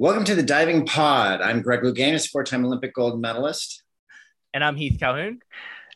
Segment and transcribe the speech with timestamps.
[0.00, 1.42] Welcome to the Diving Pod.
[1.42, 3.82] I'm Greg Louganis, four-time Olympic gold medalist.
[4.54, 5.40] And I'm Heath Calhoun.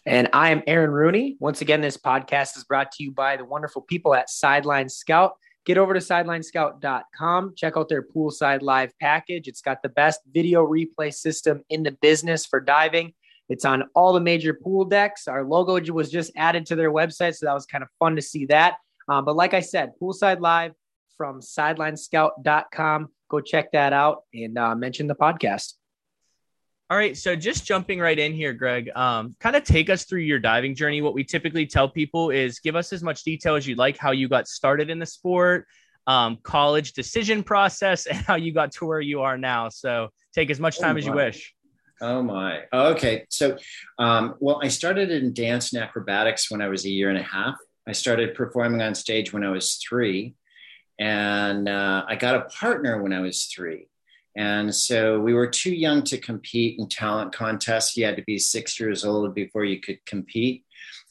[0.04, 1.38] And I am Aaron Rooney.
[1.40, 5.36] Once again, this podcast is brought to you by the wonderful people at Sideline Scout.
[5.64, 7.54] Get over to sidelinescout.com.
[7.56, 9.48] Check out their poolside live package.
[9.48, 13.14] It's got the best video replay system in the business for diving.
[13.48, 15.26] It's on all the major pool decks.
[15.28, 18.22] Our logo was just added to their website, so that was kind of fun to
[18.22, 18.74] see that.
[19.08, 20.74] Um, but like I said, poolside live
[21.16, 23.08] from sidelinescout.com.
[23.28, 25.74] Go check that out and uh, mention the podcast.
[26.90, 30.20] All right, so just jumping right in here, Greg, um, kind of take us through
[30.20, 31.00] your diving journey.
[31.00, 34.10] What we typically tell people is give us as much detail as you'd like, how
[34.10, 35.66] you got started in the sport,
[36.06, 39.70] um, college decision process, and how you got to where you are now.
[39.70, 41.54] So take as much time oh as you wish.
[42.02, 42.64] Oh my.
[42.72, 43.24] Okay.
[43.30, 43.56] So,
[43.98, 47.22] um, well, I started in dance and acrobatics when I was a year and a
[47.22, 47.54] half.
[47.88, 50.34] I started performing on stage when I was three
[50.98, 53.88] and uh, I got a partner when I was three.
[54.36, 57.96] And so we were too young to compete in talent contests.
[57.96, 60.64] You had to be six years old before you could compete.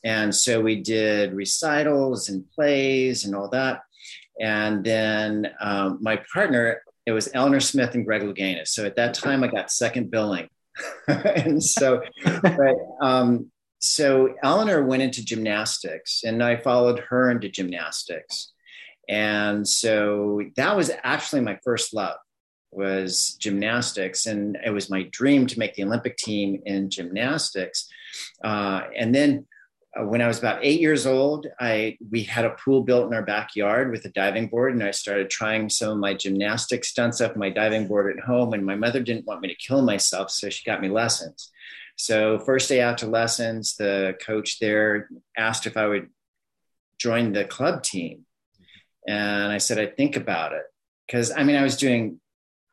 [0.04, 3.84] And so we did recitals and plays and all that.
[4.42, 8.70] And then um, my partner, it was Eleanor Smith and Greg Louganis.
[8.70, 10.50] So at that time, I got second billing.
[11.08, 18.53] and so, but, um, so Eleanor went into gymnastics and I followed her into gymnastics.
[19.10, 22.18] And so that was actually my first love
[22.72, 24.26] was gymnastics.
[24.26, 27.88] And it was my dream to make the olympic team in gymnastics.
[28.44, 29.46] Uh, and then
[30.00, 33.14] uh, when i was about eight years old i we had a pool built in
[33.14, 37.22] our backyard with a diving board and i started trying some of my gymnastic stunts
[37.22, 40.32] up my diving board at home and my mother didn't want me to kill myself
[40.32, 41.52] so she got me lessons.
[41.96, 46.10] So first day after lessons the coach there asked if i would
[46.98, 48.26] join the club team
[49.08, 50.64] and I said, I'd think about it.
[51.08, 52.20] Because I mean, I was doing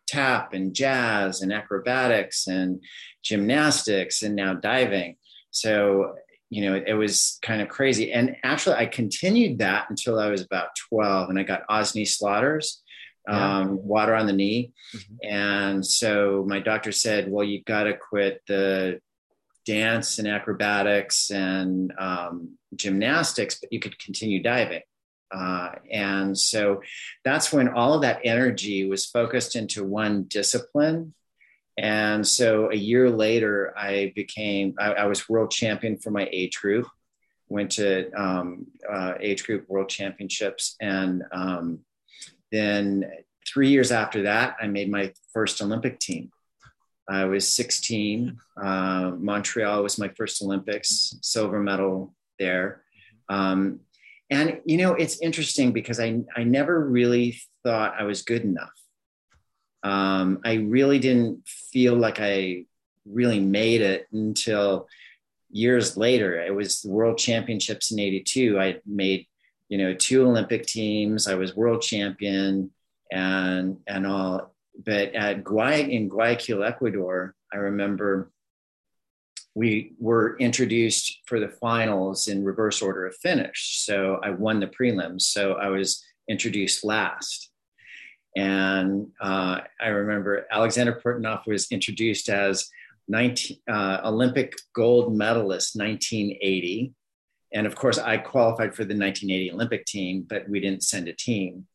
[0.07, 2.83] tap and jazz and acrobatics and
[3.23, 5.17] gymnastics and now diving.
[5.51, 6.15] So,
[6.49, 8.13] you know, it was kind of crazy.
[8.13, 12.83] And actually, I continued that until I was about 12 and I got Osgood-Schlatter's.
[13.29, 13.59] Yeah.
[13.59, 14.73] Um, water on the knee.
[14.97, 15.15] Mm-hmm.
[15.23, 18.99] And so my doctor said, well, you've got to quit the
[19.67, 24.81] dance and acrobatics and um, gymnastics, but you could continue diving.
[25.33, 26.83] Uh, and so
[27.25, 31.15] that's when all of that energy was focused into one discipline.
[31.79, 36.61] And so a year later, I became, I, I was world champion for my age
[36.61, 36.87] group,
[37.49, 40.77] went to um, uh, age group world championships.
[40.81, 41.81] And um,
[42.53, 43.11] then
[43.47, 46.31] three years after that, I made my first Olympic team.
[47.09, 48.39] I was 16.
[48.63, 52.83] Uh, Montreal was my first Olympics, silver medal there.
[53.29, 53.81] Um,
[54.31, 58.73] and you know, it's interesting because I I never really thought I was good enough.
[59.83, 62.65] Um, I really didn't feel like I
[63.07, 64.87] really made it until
[65.51, 66.41] years later.
[66.41, 68.59] It was the World Championships in '82.
[68.61, 69.27] I made
[69.69, 71.27] you know two Olympic teams.
[71.27, 72.71] I was world champion
[73.11, 74.55] and and all.
[74.85, 78.31] But at Guay in Guayaquil, Ecuador, I remember
[79.55, 83.85] we were introduced for the finals in reverse order of finish.
[83.85, 85.23] So I won the prelims.
[85.23, 87.51] So I was introduced last.
[88.37, 92.69] And uh, I remember Alexander Portnov was introduced as
[93.09, 96.95] 19, uh, Olympic gold medalist 1980.
[97.53, 101.13] And of course, I qualified for the 1980 Olympic team, but we didn't send a
[101.13, 101.67] team.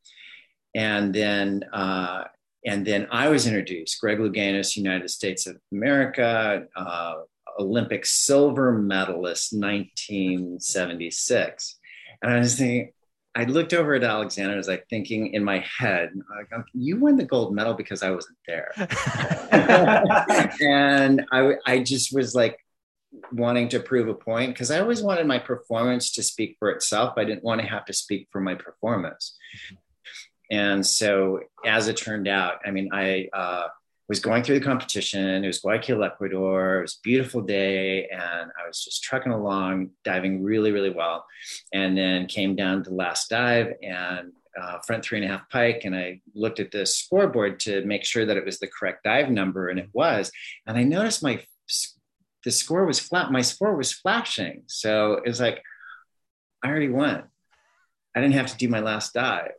[0.73, 2.25] And then, uh,
[2.65, 7.15] and then I was introduced, Greg Louganis, United States of America, uh,
[7.59, 11.77] Olympic silver medalist 1976.
[12.21, 12.93] And I was thinking,
[13.35, 17.17] I looked over at Alexander, I was like thinking in my head, like, you won
[17.17, 18.71] the gold medal because I wasn't there.
[20.61, 22.57] and I, I just was like
[23.33, 27.15] wanting to prove a point because I always wanted my performance to speak for itself.
[27.17, 29.37] I didn't want to have to speak for my performance.
[30.49, 33.67] And so, as it turned out, I mean, I, uh,
[34.07, 35.43] was going through the competition.
[35.43, 36.79] It was Guayaquil, Ecuador.
[36.79, 41.25] It was a beautiful day, and I was just trucking along, diving really, really well.
[41.73, 45.49] And then came down to the last dive and uh, front three and a half
[45.49, 49.03] pike, and I looked at the scoreboard to make sure that it was the correct
[49.03, 50.31] dive number, and it was.
[50.65, 51.43] And I noticed my
[52.43, 53.31] the score was flat.
[53.31, 55.61] My score was flashing, so it was like
[56.63, 57.23] I already won.
[58.15, 59.51] I didn't have to do my last dive.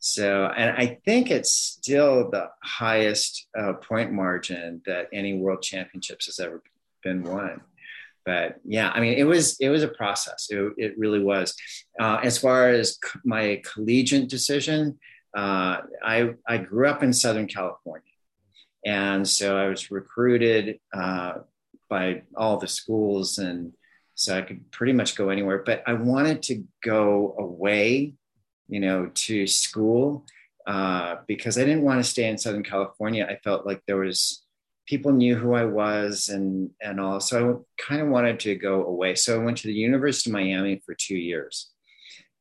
[0.00, 6.26] So, and I think it's still the highest uh, point margin that any world championships
[6.26, 6.62] has ever
[7.04, 7.60] been won.
[8.24, 10.48] But yeah, I mean, it was it was a process.
[10.50, 11.54] It, it really was.
[11.98, 14.98] Uh, as far as my collegiate decision,
[15.36, 18.04] uh, I, I grew up in Southern California.
[18.84, 21.34] And so I was recruited uh,
[21.88, 23.38] by all the schools.
[23.38, 23.72] And
[24.14, 25.62] so I could pretty much go anywhere.
[25.64, 28.14] But I wanted to go away,
[28.70, 30.24] you know, to school
[30.66, 33.26] uh, because I didn't want to stay in Southern California.
[33.28, 34.44] I felt like there was
[34.86, 37.20] people knew who I was and and all.
[37.20, 39.14] So I kind of wanted to go away.
[39.14, 41.70] So I went to the University of Miami for two years,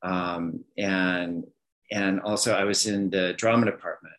[0.04, 1.46] um, and
[1.92, 4.16] and also I was in the drama department.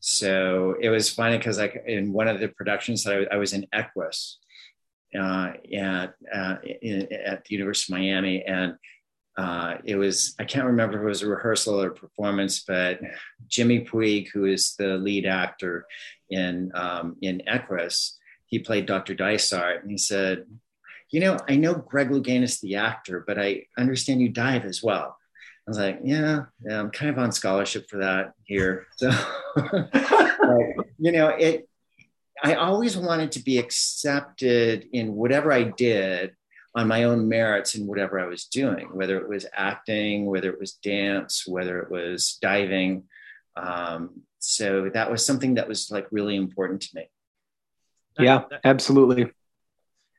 [0.00, 3.52] So it was funny because like in one of the productions that I, I was
[3.52, 4.38] in Equus
[5.16, 8.74] uh, at uh, in, at the University of Miami, and
[9.36, 13.00] uh, it was I can't remember if it was a rehearsal or performance, but
[13.48, 15.86] Jimmy Puig, who is the lead actor
[16.30, 19.14] in um, in Equus, he played Dr.
[19.14, 20.44] Dysart, and he said,
[21.10, 25.16] "You know, I know Greg Louganis, the actor, but I understand you dive as well."
[25.66, 29.10] I was like, "Yeah, yeah I'm kind of on scholarship for that here." So,
[30.98, 31.68] you know, it.
[32.44, 36.32] I always wanted to be accepted in whatever I did
[36.74, 40.58] on my own merits in whatever I was doing, whether it was acting, whether it
[40.58, 43.04] was dance, whether it was diving.
[43.56, 47.10] Um, so that was something that was like really important to me.
[48.18, 49.30] Yeah, absolutely.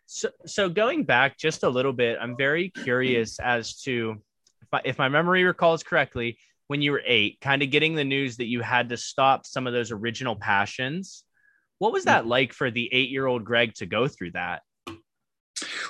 [0.06, 4.22] So, so going back just a little bit, I'm very curious as to
[4.62, 8.04] if, I, if my memory recalls correctly, when you were eight, kind of getting the
[8.04, 11.24] news that you had to stop some of those original passions.
[11.80, 14.62] What was that like for the eight year old Greg to go through that?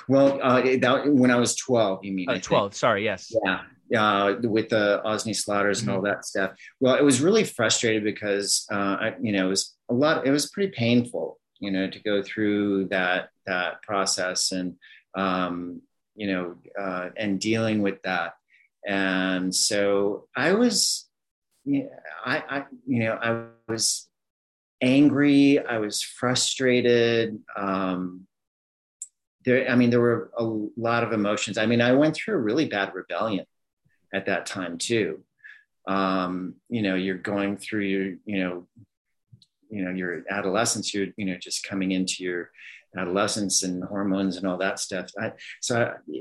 [0.08, 2.28] Well, uh, that, when I was 12, you mean?
[2.28, 3.32] Uh, 12, sorry, yes.
[3.44, 3.62] Yeah.
[3.94, 5.88] Uh, with the Osgood-Schlatter's mm-hmm.
[5.88, 6.14] and all mm-hmm.
[6.14, 6.52] that stuff.
[6.80, 10.30] Well, it was really frustrated because, uh, I, you know, it was a lot, it
[10.30, 14.76] was pretty painful, you know, to go through that, that process and,
[15.14, 15.82] um,
[16.16, 18.34] you know, uh, and dealing with that.
[18.86, 21.08] And so I was,
[21.64, 21.88] know,
[22.24, 24.08] I, I, you know, I was
[24.80, 25.58] angry.
[25.58, 27.38] I was frustrated.
[27.56, 28.26] Um,
[29.44, 31.58] there, I mean, there were a lot of emotions.
[31.58, 33.46] I mean, I went through a really bad rebellion
[34.12, 35.22] at that time too.
[35.86, 38.66] Um, you know, you're going through your, you know,
[39.70, 42.50] you know, your adolescence, you're, you know, just coming into your
[42.96, 45.10] adolescence and hormones and all that stuff.
[45.20, 46.12] I, so I,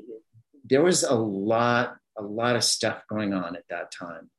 [0.65, 4.29] there was a lot, a lot of stuff going on at that time.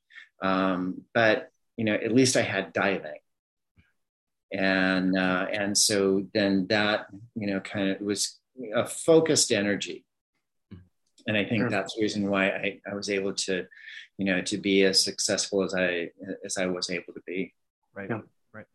[0.43, 3.19] Um, but, you know, at least I had diving
[4.55, 8.39] and uh, and so then that you know kind of was
[8.75, 10.05] a focused energy
[11.27, 11.71] and i think sure.
[11.71, 13.67] that's the reason why I, I was able to
[14.19, 16.11] you know to be as successful as i
[16.45, 17.55] as i was able to be
[17.95, 18.21] right yeah.
[18.53, 18.67] right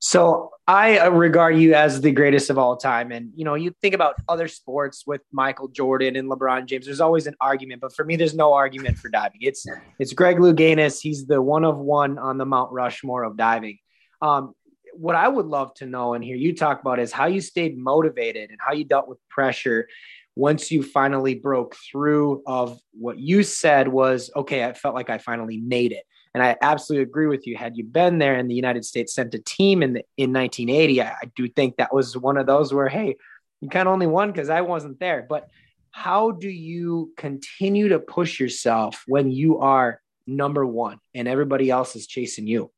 [0.00, 3.10] so I regard you as the greatest of all time.
[3.10, 7.00] And, you know, you think about other sports with Michael Jordan and LeBron James, there's
[7.00, 9.40] always an argument, but for me, there's no argument for diving.
[9.40, 9.66] It's,
[9.98, 11.00] it's Greg Louganis.
[11.00, 13.78] He's the one of one on the Mount Rushmore of diving.
[14.22, 14.54] Um,
[14.98, 17.78] what I would love to know and hear you talk about is how you stayed
[17.78, 19.86] motivated and how you dealt with pressure
[20.34, 25.18] once you finally broke through of what you said was okay i felt like i
[25.18, 26.04] finally made it.
[26.34, 27.56] And i absolutely agree with you.
[27.56, 31.02] Had you been there and the united states sent a team in the, in 1980
[31.02, 33.16] I, I do think that was one of those where hey
[33.60, 35.26] you kind of only won because i wasn't there.
[35.28, 35.48] But
[35.90, 41.96] how do you continue to push yourself when you are number one and everybody else
[41.96, 42.70] is chasing you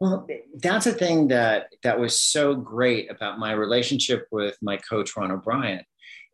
[0.00, 5.16] well, that's a thing that that was so great about my relationship with my coach
[5.16, 5.84] Ron O'Brien,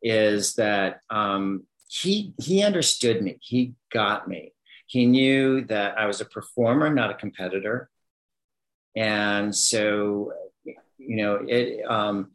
[0.02, 3.38] is that um, he he understood me.
[3.40, 4.52] He got me.
[4.86, 7.90] He knew that I was a performer, not a competitor,
[8.96, 10.32] and so
[10.64, 11.84] you know it.
[11.88, 12.30] Um,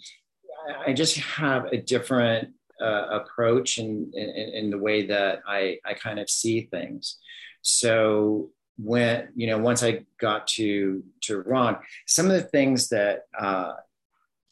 [0.86, 5.94] I just have a different uh, approach in, in, in the way that I I
[5.94, 7.18] kind of see things.
[7.62, 11.78] So when you know once I got to to Ron,
[12.08, 13.74] some of the things that uh,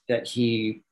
[0.07, 0.83] that he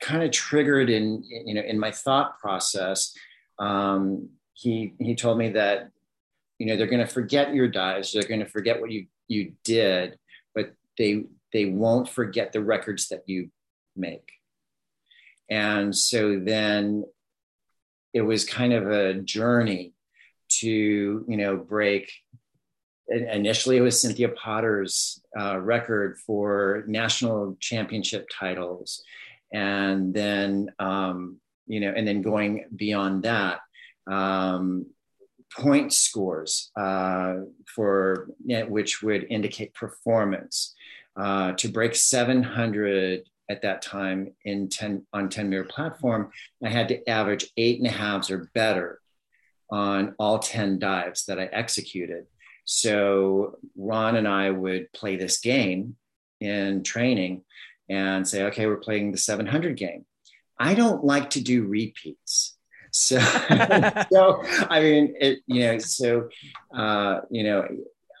[0.00, 3.14] kind of triggered in you know in my thought process.
[3.58, 5.90] Um, he he told me that
[6.58, 9.52] you know they're going to forget your dives, they're going to forget what you you
[9.64, 10.18] did,
[10.54, 13.50] but they they won't forget the records that you
[13.94, 14.32] make.
[15.50, 17.04] And so then
[18.14, 19.92] it was kind of a journey
[20.60, 22.12] to you know break
[23.08, 29.02] initially it was cynthia potter's uh, record for national championship titles.
[29.52, 33.60] And then um, you know and then going beyond that
[34.06, 34.86] um,
[35.54, 38.28] point scores uh, for
[38.68, 40.74] which would indicate performance
[41.16, 46.30] uh, to break 700 at that time in 10 on 10 meter platform
[46.64, 49.01] i had to average eight and a halves or better
[49.72, 52.26] on all 10 dives that I executed.
[52.64, 55.96] So Ron and I would play this game
[56.40, 57.42] in training
[57.88, 60.04] and say, okay, we're playing the 700 game.
[60.58, 62.56] I don't like to do repeats.
[62.90, 63.18] So,
[64.12, 66.28] so I mean, it, you know, so,
[66.76, 67.66] uh, you know,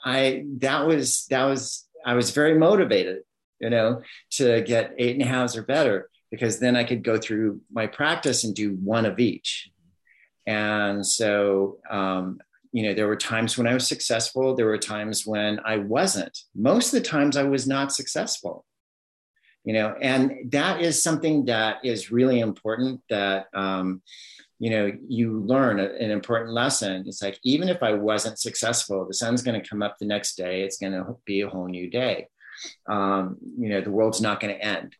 [0.04, 3.18] I, that was, that was, I was very motivated,
[3.60, 4.00] you know,
[4.32, 7.86] to get eight and a halves or better, because then I could go through my
[7.86, 9.70] practice and do one of each.
[10.46, 12.40] And so, um,
[12.72, 14.54] you know, there were times when I was successful.
[14.54, 16.36] There were times when I wasn't.
[16.54, 18.64] Most of the times I was not successful.
[19.64, 24.02] You know and that is something that is really important that um,
[24.58, 27.04] you know you learn an important lesson.
[27.06, 30.36] It's like even if i wasn't successful the sun's going to come up the next
[30.36, 30.62] day.
[30.62, 32.28] It's going to be a whole new day.
[32.88, 34.96] Um, you know the world's not going to end.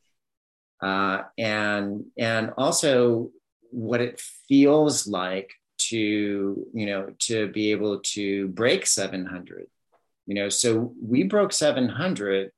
[0.80, 3.30] Uh, and and also
[3.72, 9.66] what it feels like to you know to be able to break 700
[10.26, 12.52] you know so we broke 700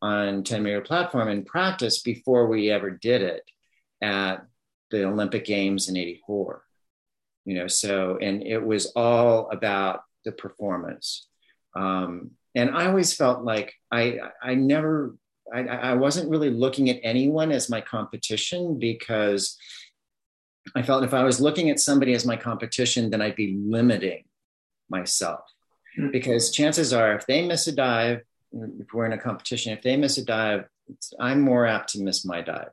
[0.00, 3.42] on 10 meter platform in practice before we ever did it
[4.00, 4.46] at
[4.90, 6.62] the Olympic Games in 84.
[7.44, 11.26] You know, so, and it was all about the performance.
[11.74, 15.16] Um, and I always felt like I, I never,
[15.52, 19.56] I, I wasn't really looking at anyone as my competition because
[20.74, 24.24] I felt if I was looking at somebody as my competition, then I'd be limiting
[24.88, 25.40] myself.
[25.98, 26.10] Mm-hmm.
[26.10, 28.22] Because chances are, if they miss a dive,
[28.52, 30.64] if we're in a competition, if they miss a dive,
[31.20, 32.70] I'm more apt to miss my dive,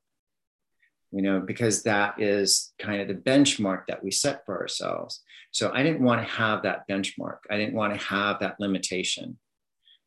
[1.11, 5.21] you know, because that is kind of the benchmark that we set for ourselves.
[5.51, 7.39] So I didn't want to have that benchmark.
[7.49, 9.37] I didn't want to have that limitation.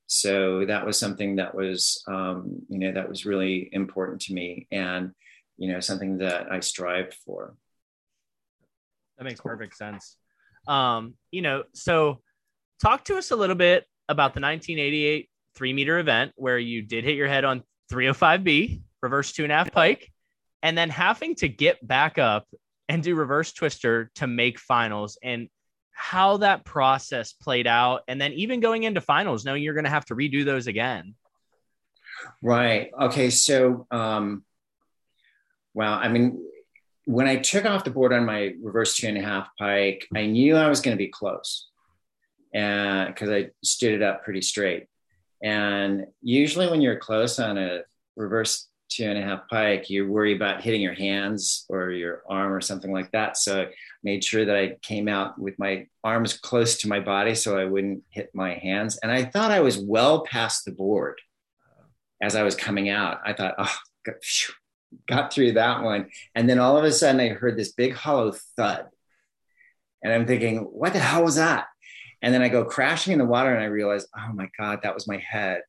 [0.07, 4.66] So that was something that was, um, you know, that was really important to me
[4.73, 5.12] and,
[5.59, 7.54] you know, something that I strived for.
[9.19, 10.17] That makes perfect sense.
[10.67, 12.21] Um, you know, so
[12.81, 17.05] talk to us a little bit about the 1988 three meter event where you did
[17.05, 20.13] hit your head on 305B, reverse two and a half pike,
[20.63, 22.47] and then having to get back up
[22.89, 25.49] and do reverse twister to make finals and
[25.93, 28.03] how that process played out.
[28.07, 31.15] And then even going into finals, knowing you're going to have to redo those again.
[32.43, 32.91] Right.
[32.99, 33.31] Okay.
[33.31, 34.45] So, um,
[35.75, 36.45] well, I mean,
[37.09, 40.27] when I took off the board on my reverse two and a half pike, I
[40.27, 41.67] knew I was going to be close
[42.53, 44.88] because I stood it up pretty straight.
[45.43, 47.81] And usually, when you're close on a
[48.15, 52.53] reverse two and a half pike, you worry about hitting your hands or your arm
[52.53, 53.38] or something like that.
[53.38, 53.69] So I
[54.03, 57.65] made sure that I came out with my arms close to my body so I
[57.65, 58.99] wouldn't hit my hands.
[58.99, 61.19] And I thought I was well past the board
[62.23, 63.21] as I was coming out.
[63.25, 63.75] I thought, oh,
[65.07, 66.11] got through that one.
[66.35, 68.87] And then all of a sudden, I heard this big hollow thud.
[70.02, 71.66] And I'm thinking, what the hell was that?
[72.23, 74.95] And then I go crashing in the water and I realize, oh my God, that
[74.95, 75.62] was my head.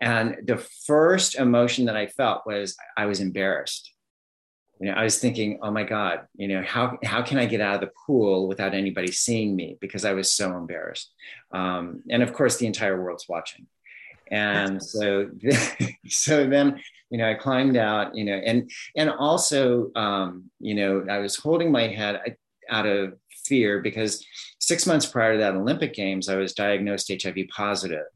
[0.00, 3.92] And the first emotion that I felt was I was embarrassed.
[4.78, 7.60] You know, I was thinking, oh my God, you know, how, how can I get
[7.60, 9.76] out of the pool without anybody seeing me?
[9.78, 11.12] Because I was so embarrassed.
[11.52, 13.66] Um, and of course, the entire world's watching.
[14.30, 15.30] And so,
[16.08, 16.80] so then,
[17.10, 21.36] you know, I climbed out, you know, and, and also, um, you know, I was
[21.36, 22.36] holding my head
[22.68, 23.14] out of
[23.44, 24.24] fear because
[24.60, 28.06] six months prior to that Olympic Games, I was diagnosed HIV positive.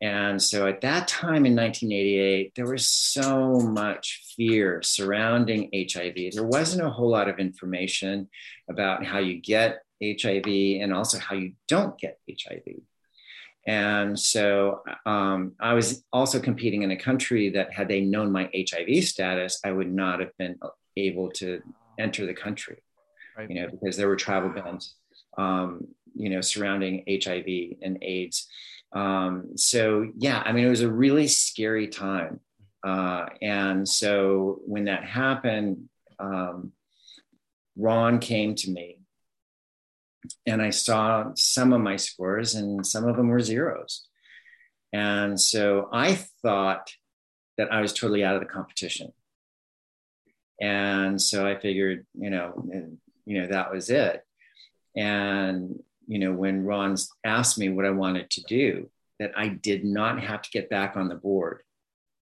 [0.00, 6.32] And so at that time in 1988, there was so much fear surrounding HIV.
[6.32, 8.28] There wasn't a whole lot of information
[8.68, 10.46] about how you get HIV
[10.82, 12.80] and also how you don't get HIV.
[13.66, 18.50] And so um, I was also competing in a country that, had they known my
[18.54, 20.58] HIV status, I would not have been
[20.96, 21.62] able to
[21.98, 22.82] enter the country,
[23.36, 23.48] right.
[23.48, 24.96] you know, because there were travel bans
[25.36, 28.46] um, you know, surrounding HIV and AIDS.
[28.92, 32.40] Um, so yeah, I mean, it was a really scary time.
[32.86, 36.72] Uh, and so when that happened, um,
[37.76, 38.98] Ron came to me
[40.46, 44.06] and I saw some of my scores and some of them were zeros.
[44.92, 46.92] And so I thought
[47.58, 49.12] that I was totally out of the competition.
[50.60, 52.64] And so I figured, you know,
[53.26, 54.22] you know, that was it.
[54.96, 58.88] And, you know, when Ron asked me what I wanted to do,
[59.18, 61.62] that I did not have to get back on the board.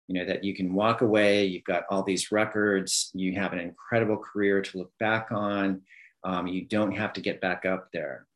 [0.07, 3.59] You know, that you can walk away, you've got all these records, you have an
[3.59, 5.81] incredible career to look back on.
[6.23, 8.27] Um, you don't have to get back up there.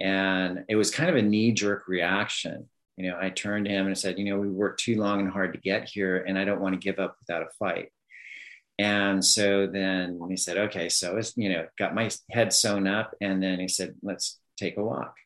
[0.00, 2.68] And it was kind of a knee jerk reaction.
[2.96, 5.20] You know, I turned to him and I said, You know, we worked too long
[5.20, 7.90] and hard to get here, and I don't want to give up without a fight.
[8.80, 13.14] And so then he said, okay, so it's, you know, got my head sewn up.
[13.20, 15.16] And then he said, let's take a walk.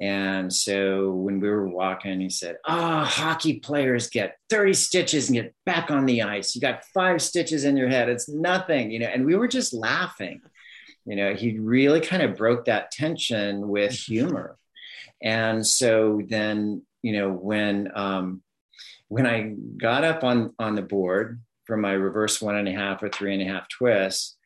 [0.00, 5.28] And so when we were walking, he said, Ah, oh, hockey players get 30 stitches
[5.28, 6.54] and get back on the ice.
[6.54, 8.08] You got five stitches in your head.
[8.08, 9.06] It's nothing, you know.
[9.06, 10.40] And we were just laughing.
[11.08, 14.58] You know, he really kind of broke that tension with humor.
[15.22, 18.42] And so then, you know, when um,
[19.08, 23.02] when I got up on on the board for my reverse one and a half
[23.02, 24.36] or three and a half twists,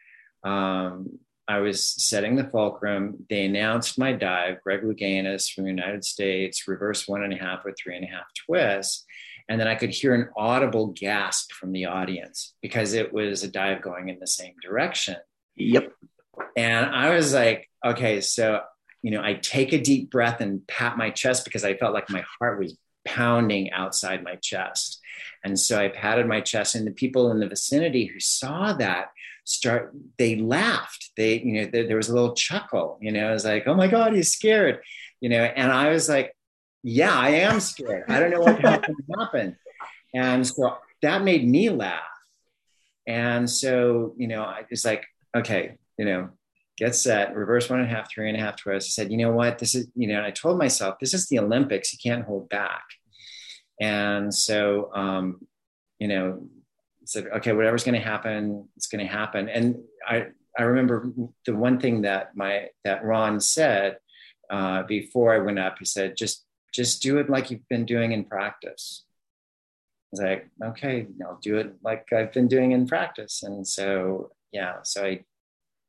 [0.45, 3.27] um, I was setting the fulcrum.
[3.29, 7.67] They announced my dive, Greg Louganis from the United States, reverse one and a half
[7.67, 9.05] or three and a half twists.
[9.49, 13.49] And then I could hear an audible gasp from the audience because it was a
[13.49, 15.17] dive going in the same direction.
[15.57, 15.93] Yep.
[16.57, 18.61] And I was like, okay, so,
[19.03, 22.09] you know, I take a deep breath and pat my chest because I felt like
[22.11, 25.01] my heart was pounding outside my chest.
[25.45, 29.11] And so I patted my chest, and the people in the vicinity who saw that
[29.45, 31.11] start, they laughed.
[31.17, 33.75] They, you know, there, there was a little chuckle, you know, I was like, oh
[33.75, 34.81] my God, he's scared,
[35.21, 36.33] you know, and I was like,
[36.85, 38.05] yeah, I am scared.
[38.09, 39.57] I don't know what happened.
[40.15, 42.03] And so that made me laugh.
[43.07, 45.05] And so, you know, I was like,
[45.37, 46.29] okay, you know,
[46.79, 48.89] get set, reverse one and a half, three and a half twist.
[48.89, 49.61] I said, you know what?
[49.61, 51.93] This is, you know, I told myself, this is the Olympics.
[51.93, 52.83] You can't hold back.
[53.81, 55.47] And so, um,
[56.01, 56.49] you know,
[57.05, 59.49] said, okay, whatever's going to happen, it's going to happen.
[59.49, 60.27] And I,
[60.59, 61.13] I remember
[61.47, 63.99] the one thing that my, that Ron said
[64.51, 66.45] uh, before I went up, he said, just,
[66.75, 69.05] just do it like you've been doing in practice.
[69.07, 73.45] I was like, okay, I'll do it like I've been doing in practice.
[73.45, 75.25] And so, yeah, so I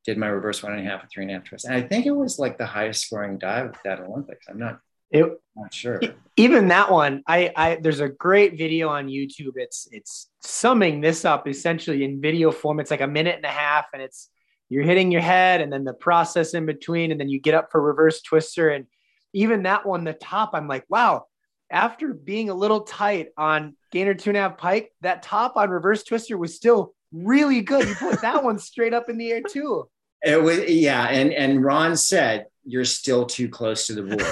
[0.04, 1.64] did my reverse one and a half and three and a half twist.
[1.64, 4.46] And I think it was like the highest scoring dive at that Olympics.
[4.48, 4.80] I'm not,
[5.10, 5.24] it,
[5.56, 6.00] not sure.
[6.36, 9.52] Even that one, I, I, there's a great video on YouTube.
[9.56, 12.80] It's, it's summing this up essentially in video form.
[12.80, 14.28] It's like a minute and a half and it's,
[14.68, 17.10] you're hitting your head and then the process in between.
[17.10, 18.70] And then you get up for reverse twister.
[18.70, 18.86] And
[19.32, 21.26] even that one, the top, I'm like, wow,
[21.70, 25.70] after being a little tight on gainer two and a half pike, that top on
[25.70, 27.88] reverse twister was still really good.
[27.88, 29.88] You put that one straight up in the air too.
[30.24, 34.22] It was yeah, and and Ron said you're still too close to the board.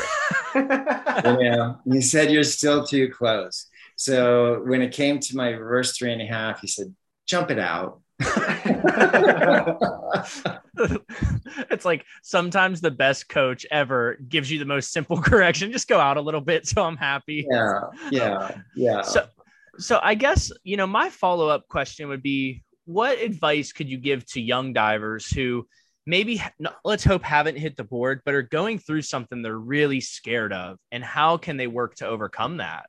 [1.42, 3.66] you know, he said you're still too close.
[3.96, 6.94] So when it came to my reverse three and a half, he said,
[7.26, 8.00] "Jump it out."
[11.70, 15.72] it's like sometimes the best coach ever gives you the most simple correction.
[15.72, 17.46] Just go out a little bit, so I'm happy.
[17.50, 19.02] Yeah, yeah, yeah.
[19.02, 19.26] So,
[19.78, 23.98] so I guess you know my follow up question would be, what advice could you
[23.98, 25.66] give to young divers who
[26.06, 26.42] maybe
[26.84, 30.78] let's hope haven't hit the board but are going through something they're really scared of
[30.90, 32.86] and how can they work to overcome that?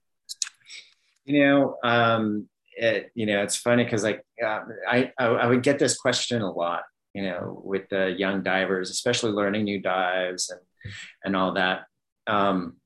[1.26, 5.62] You know um it, you know it's funny because like uh, I, I i would
[5.62, 10.50] get this question a lot you know with the young divers especially learning new dives
[10.50, 10.60] and
[11.24, 11.86] and all that.
[12.28, 12.78] Um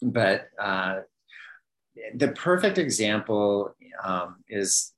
[0.00, 1.00] but uh
[2.14, 4.92] the perfect example um, is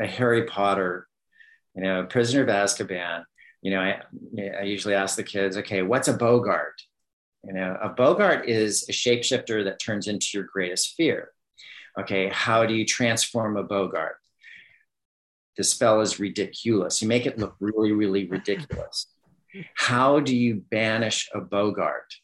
[0.00, 1.06] a harry potter
[1.76, 3.22] you know prisoner of azkaban
[3.62, 4.00] you know, I,
[4.60, 6.80] I usually ask the kids, okay, what's a Boggart?
[7.44, 11.32] You know, a Boggart is a shapeshifter that turns into your greatest fear.
[11.98, 14.16] Okay, how do you transform a Boggart?
[15.56, 17.02] The spell is ridiculous.
[17.02, 19.06] You make it look really, really ridiculous.
[19.74, 22.14] How do you banish a Boggart?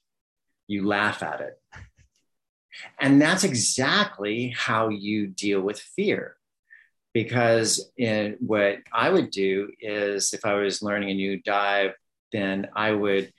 [0.69, 1.61] You laugh at it.
[3.01, 6.37] And that's exactly how you deal with fear
[7.15, 11.93] because in what I would do is if I was learning a new dive,
[12.33, 13.33] then I would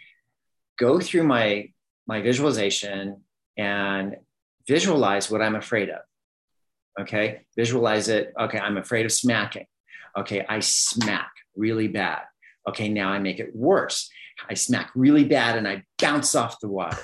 [0.79, 1.69] go through my
[2.07, 3.21] my visualization
[3.57, 4.15] and
[4.67, 6.01] visualize what I'm afraid of.
[6.99, 8.33] Okay, visualize it.
[8.39, 9.65] Okay, I'm afraid of smacking.
[10.17, 12.21] Okay, I smack really bad.
[12.67, 14.09] Okay, now I make it worse.
[14.49, 17.01] I smack really bad and I bounce off the water.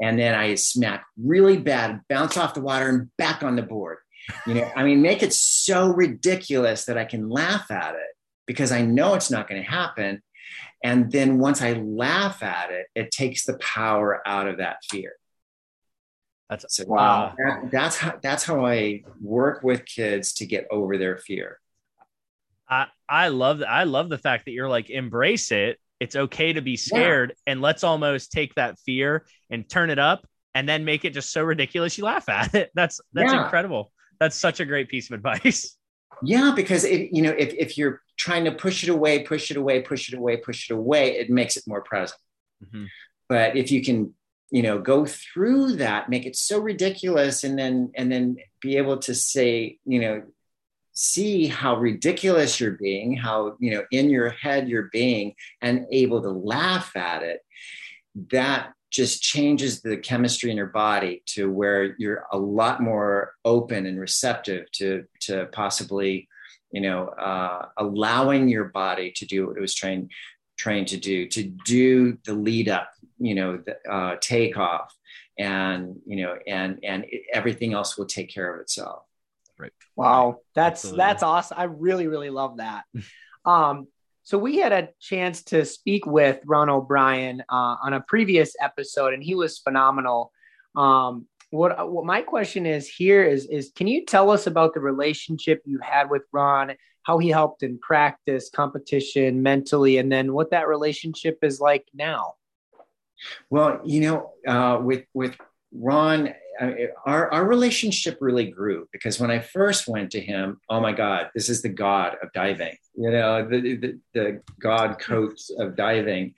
[0.00, 3.98] And then I smack really bad, bounce off the water and back on the board
[4.46, 8.72] you know, I mean, make it so ridiculous that I can laugh at it because
[8.72, 10.22] I know it's not going to happen.
[10.82, 15.12] And then once I laugh at it, it takes the power out of that fear.
[16.48, 17.34] That's so wow.
[17.36, 21.60] That, that's how that's how I work with kids to get over their fear.
[22.68, 25.78] I I love I love the fact that you're like embrace it.
[26.00, 27.52] It's okay to be scared, yeah.
[27.52, 31.32] and let's almost take that fear and turn it up, and then make it just
[31.32, 32.70] so ridiculous you laugh at it.
[32.74, 33.44] That's that's yeah.
[33.44, 33.92] incredible.
[34.20, 35.74] That's such a great piece of advice.
[36.22, 39.56] Yeah, because if you know, if, if you're trying to push it away, push it
[39.56, 42.20] away, push it away, push it away, it makes it more present.
[42.64, 42.86] Mm-hmm.
[43.28, 44.14] But if you can,
[44.50, 48.98] you know, go through that, make it so ridiculous, and then and then be able
[48.98, 50.22] to say, you know,
[50.92, 56.22] see how ridiculous you're being, how you know in your head you're being, and able
[56.22, 57.40] to laugh at it,
[58.32, 63.86] that just changes the chemistry in your body to where you're a lot more open
[63.86, 66.28] and receptive to to possibly
[66.70, 70.10] you know uh, allowing your body to do what it was trained
[70.56, 74.92] trained to do to do the lead up you know the uh, takeoff
[75.38, 79.02] and you know and and it, everything else will take care of itself.
[79.58, 79.72] Right.
[79.96, 80.40] Wow.
[80.54, 80.98] That's Absolutely.
[80.98, 82.84] that's awesome i really really love that.
[83.44, 83.86] Um
[84.28, 89.14] so we had a chance to speak with ron o'brien uh, on a previous episode
[89.14, 90.32] and he was phenomenal.
[90.76, 94.80] Um what what my question is here is is can you tell us about the
[94.80, 100.50] relationship you had with ron how he helped in practice competition mentally and then what
[100.50, 102.34] that relationship is like now?
[103.48, 105.34] Well, you know, uh, with with
[105.72, 106.34] Ron,
[107.06, 111.30] our our relationship really grew because when I first went to him, oh my God,
[111.34, 116.34] this is the god of diving, you know, the the, the god coach of diving,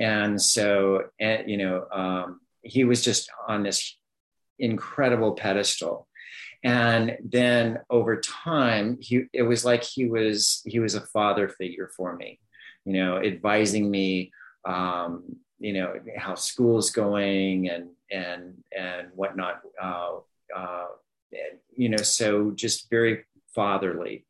[0.00, 3.96] and so and, you know, um, he was just on this
[4.58, 6.06] incredible pedestal.
[6.64, 11.90] And then over time he it was like he was he was a father figure
[11.96, 12.38] for me
[12.84, 14.32] you know advising me
[14.64, 20.16] um, you know how school's going and and and whatnot uh,
[20.54, 20.86] uh,
[21.76, 24.26] you know so just very fatherly.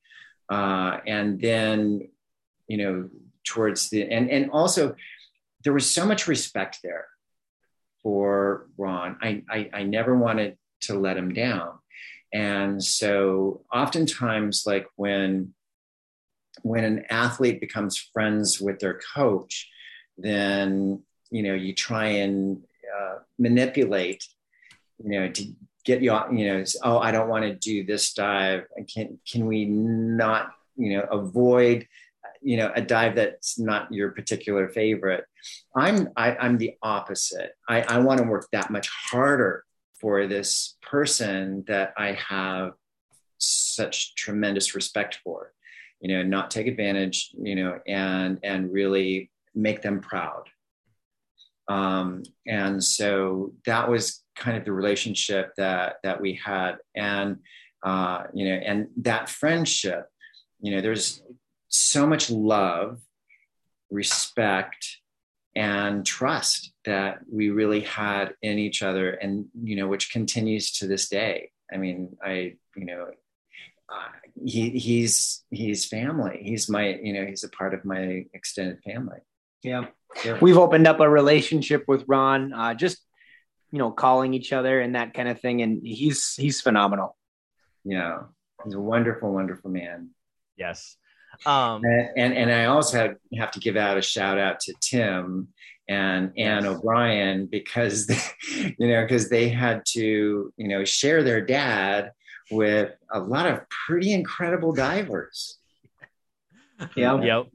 [0.48, 2.08] Uh, and then
[2.68, 3.08] you know
[3.44, 4.94] towards the and and also
[5.64, 7.06] there was so much respect there
[8.02, 9.16] for ron.
[9.20, 11.78] I i, I never wanted to let him down.
[12.32, 15.54] And so oftentimes like when
[16.62, 19.68] when an athlete becomes friends with their coach
[20.18, 22.62] then you know you try and
[22.94, 24.24] uh, manipulate
[25.02, 25.44] you know to
[25.84, 28.64] get you you know oh i don't want to do this dive.
[28.92, 31.86] Can can we not you know avoid
[32.40, 35.24] you know a dive that's not your particular favorite?
[35.74, 37.52] I'm I, am i am the opposite.
[37.68, 39.64] I i want to work that much harder
[40.00, 42.72] for this person that i have
[43.38, 45.52] such tremendous respect for
[46.00, 50.44] you know not take advantage you know and and really make them proud
[51.72, 57.38] um, and so that was kind of the relationship that that we had, and
[57.82, 60.06] uh, you know, and that friendship,
[60.60, 61.22] you know, there's
[61.68, 63.00] so much love,
[63.90, 64.98] respect,
[65.56, 70.86] and trust that we really had in each other, and you know, which continues to
[70.86, 71.52] this day.
[71.72, 73.06] I mean, I you know,
[73.88, 74.08] uh,
[74.44, 76.40] he he's he's family.
[76.42, 79.20] He's my you know he's a part of my extended family.
[79.62, 79.86] Yeah.
[80.24, 80.38] Yeah.
[80.40, 82.98] We've opened up a relationship with Ron, uh, just,
[83.70, 85.62] you know, calling each other and that kind of thing.
[85.62, 87.16] And he's, he's phenomenal.
[87.84, 88.24] Yeah.
[88.64, 90.10] He's a wonderful, wonderful man.
[90.56, 90.96] Yes.
[91.46, 94.74] Um, and, and, and I also have, have to give out a shout out to
[94.80, 95.48] Tim
[95.88, 96.66] and Ann yes.
[96.66, 98.20] O'Brien because, they,
[98.78, 102.12] you know, because they had to, you know, share their dad
[102.50, 105.58] with a lot of pretty incredible divers.
[106.96, 107.20] Yeah.
[107.20, 107.46] Yep.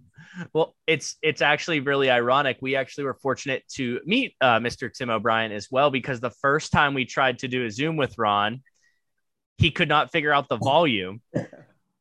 [0.54, 2.58] Well, it's it's actually really ironic.
[2.62, 4.92] We actually were fortunate to meet uh, Mr.
[4.92, 8.18] Tim O'Brien as well because the first time we tried to do a Zoom with
[8.18, 8.62] Ron,
[9.58, 11.22] he could not figure out the volume,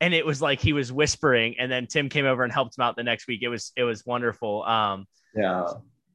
[0.01, 1.57] and it was like he was whispering.
[1.59, 3.40] And then Tim came over and helped him out the next week.
[3.42, 4.62] It was it was wonderful.
[4.64, 5.66] Um, yeah.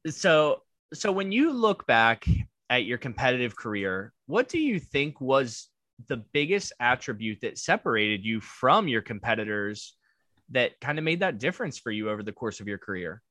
[0.08, 0.62] So
[0.94, 2.24] so when you look back
[2.70, 5.68] at your competitive career, what do you think was
[6.08, 9.96] the biggest attribute that separated you from your competitors?
[10.52, 13.22] That kind of made that difference for you over the course of your career?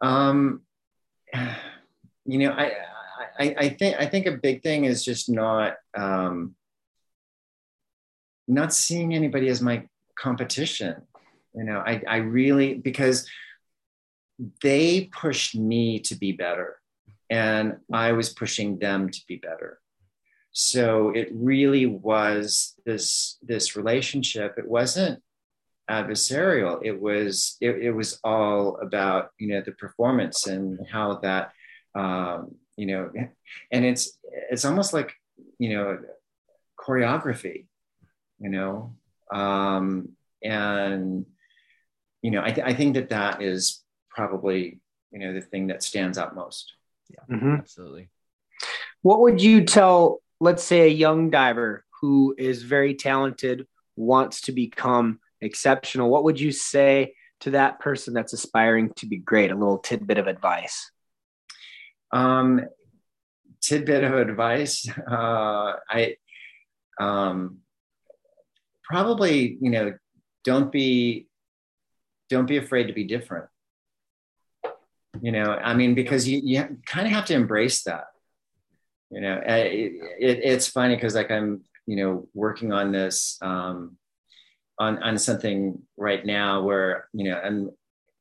[0.00, 0.62] Um,
[2.24, 2.72] you know, I,
[3.38, 6.54] I, I think I think a big thing is just not um,
[8.48, 11.02] not seeing anybody as my competition.
[11.54, 13.28] You know, I, I really because
[14.62, 16.78] they pushed me to be better,
[17.30, 19.78] and I was pushing them to be better.
[20.52, 24.54] So it really was this this relationship.
[24.58, 25.22] It wasn't
[25.90, 26.80] adversarial.
[26.82, 31.52] It was it, it was all about you know the performance and how that
[31.94, 33.10] um, you know,
[33.70, 34.18] and it's
[34.50, 35.12] it's almost like
[35.58, 35.98] you know
[36.78, 37.66] choreography,
[38.38, 38.94] you know,
[39.32, 40.10] um,
[40.42, 41.26] and
[42.22, 45.82] you know I, th- I think that that is probably you know the thing that
[45.82, 46.72] stands out most.
[47.10, 47.54] Yeah, mm-hmm.
[47.56, 48.08] absolutely.
[49.02, 53.66] What would you tell, let's say, a young diver who is very talented,
[53.96, 59.18] wants to become exceptional, what would you say to that person that's aspiring to be
[59.18, 59.50] great?
[59.50, 60.90] A little tidbit of advice.
[62.12, 62.62] Um,
[63.60, 64.88] tidbit of advice.
[64.88, 66.16] Uh, I
[67.00, 67.58] um,
[68.84, 69.94] probably, you know,
[70.44, 71.28] don't be
[72.28, 73.46] don't be afraid to be different.
[75.20, 78.04] You know, I mean, because you, you kind of have to embrace that.
[79.10, 83.98] You know, it, it, it's funny because like I'm, you know, working on this, um,
[84.78, 87.70] on, on something right now where, you know, I'm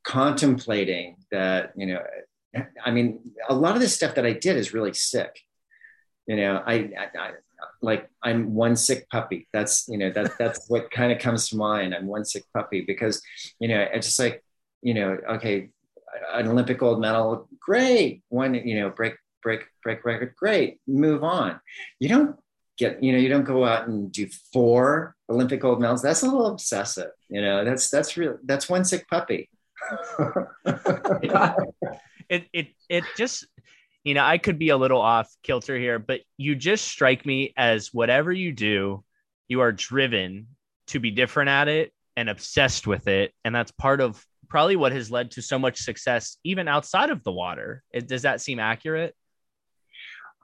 [0.03, 2.01] contemplating that, you know,
[2.83, 5.39] I mean, a lot of this stuff that I did is really sick.
[6.27, 7.31] You know, I, I, I
[7.81, 9.47] like I'm one sick puppy.
[9.53, 11.93] That's you know that that's what kind of comes to mind.
[11.93, 13.21] I'm one sick puppy because
[13.59, 14.43] you know it's just like
[14.81, 15.69] you know okay,
[16.33, 18.23] an Olympic gold medal, great.
[18.29, 20.79] One you know break break break record, great.
[20.87, 21.59] Move on.
[21.99, 22.35] You don't
[22.77, 26.01] get you know you don't go out and do four Olympic gold medals.
[26.01, 27.11] That's a little obsessive.
[27.29, 28.37] You know that's that's real.
[28.43, 29.49] That's one sick puppy.
[32.29, 33.45] it it it just
[34.03, 37.53] you know, I could be a little off kilter here, but you just strike me
[37.55, 39.03] as whatever you do,
[39.47, 40.47] you are driven
[40.87, 43.33] to be different at it and obsessed with it.
[43.45, 47.23] And that's part of probably what has led to so much success, even outside of
[47.23, 47.83] the water.
[47.93, 49.15] It, does that seem accurate?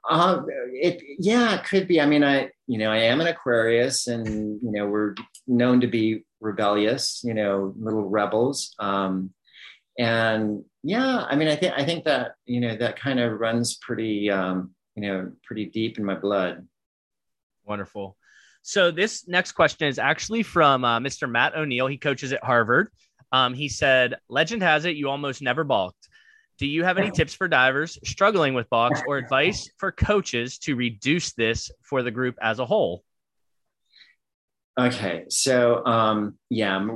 [0.08, 2.00] Uh, it, yeah, it could be.
[2.00, 5.14] I mean, I, you know, I am an Aquarius and, you know, we're
[5.46, 8.74] known to be rebellious, you know, little rebels.
[8.78, 9.32] Um,
[9.98, 13.78] and yeah i mean i think i think that you know that kind of runs
[13.78, 16.66] pretty um you know pretty deep in my blood.
[17.64, 18.16] Wonderful.
[18.62, 21.86] So this next question is actually from uh, mr matt o'neill.
[21.86, 22.90] He coaches at harvard.
[23.30, 26.07] Um, he said legend has it you almost never balked
[26.58, 30.74] do you have any tips for divers struggling with balks or advice for coaches to
[30.74, 33.02] reduce this for the group as a whole
[34.78, 36.86] okay so um, yeah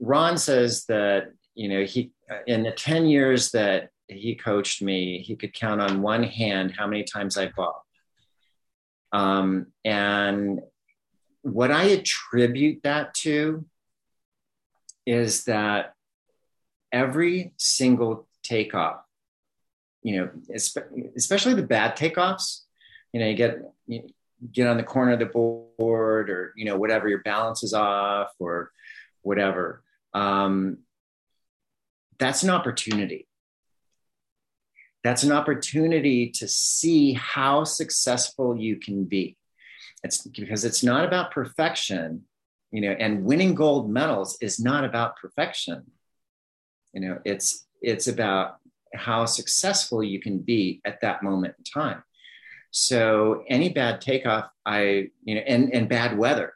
[0.00, 2.12] ron says that you know he
[2.46, 6.86] in the 10 years that he coached me, he could count on one hand how
[6.86, 7.86] many times I balked.
[9.12, 10.60] Um, and
[11.42, 13.64] what I attribute that to
[15.06, 15.94] is that
[16.92, 19.00] every single takeoff,
[20.02, 22.62] you know, especially the bad takeoffs,
[23.12, 24.08] you know, you get you
[24.52, 28.30] get on the corner of the board or you know whatever your balance is off
[28.38, 28.70] or
[29.22, 29.82] whatever.
[30.14, 30.78] Um,
[32.18, 33.26] that's an opportunity.
[35.02, 39.36] That's an opportunity to see how successful you can be.
[40.02, 42.24] It's because it's not about perfection,
[42.70, 45.90] you know, and winning gold medals is not about perfection.
[46.92, 48.59] You know, it's it's about
[48.94, 52.02] how successful you can be at that moment in time.
[52.70, 56.54] So any bad takeoff, I, you know, and, and bad weather.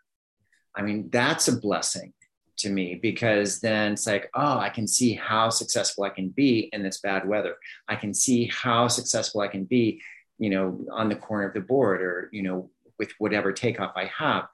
[0.77, 2.13] I mean, that's a blessing
[2.59, 6.69] to me because then it's like, oh, I can see how successful I can be
[6.73, 7.57] in this bad weather.
[7.89, 10.01] I can see how successful I can be,
[10.39, 14.11] you know, on the corner of the board or, you know, with whatever takeoff I
[14.17, 14.47] have,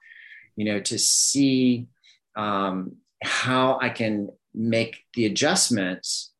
[0.55, 1.87] you know, to see
[2.35, 6.30] um, how I can make the adjustments,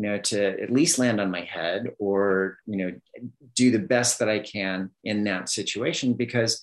[0.00, 2.92] you know, to at least land on my head or, you know,
[3.54, 6.14] do the best that I can in that situation.
[6.14, 6.60] Because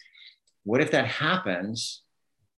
[0.63, 2.01] what if that happens?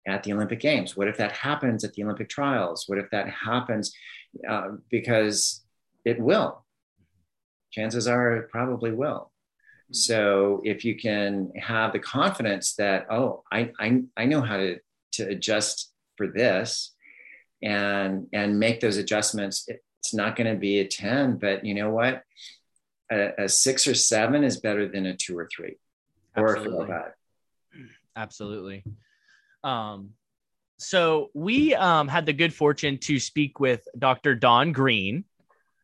[0.07, 0.95] at the Olympic Games?
[0.95, 2.85] What if that happens at the Olympic trials?
[2.87, 3.93] What if that happens?
[4.47, 5.63] Uh, because
[6.05, 6.65] it will.
[7.71, 9.31] Chances are it probably will.
[9.91, 14.79] So if you can have the confidence that, oh, I, I, I know how to,
[15.13, 16.93] to adjust for this
[17.61, 19.67] and, and make those adjustments,
[19.99, 22.23] it's not going to be a 10, but you know what?
[23.11, 25.77] A, a, six or seven is better than a two or three
[26.35, 26.77] Absolutely.
[26.77, 27.15] or a four
[28.15, 28.83] Absolutely.
[29.63, 30.11] Um,
[30.77, 34.35] so we um, had the good fortune to speak with Dr.
[34.35, 35.25] Don Greene.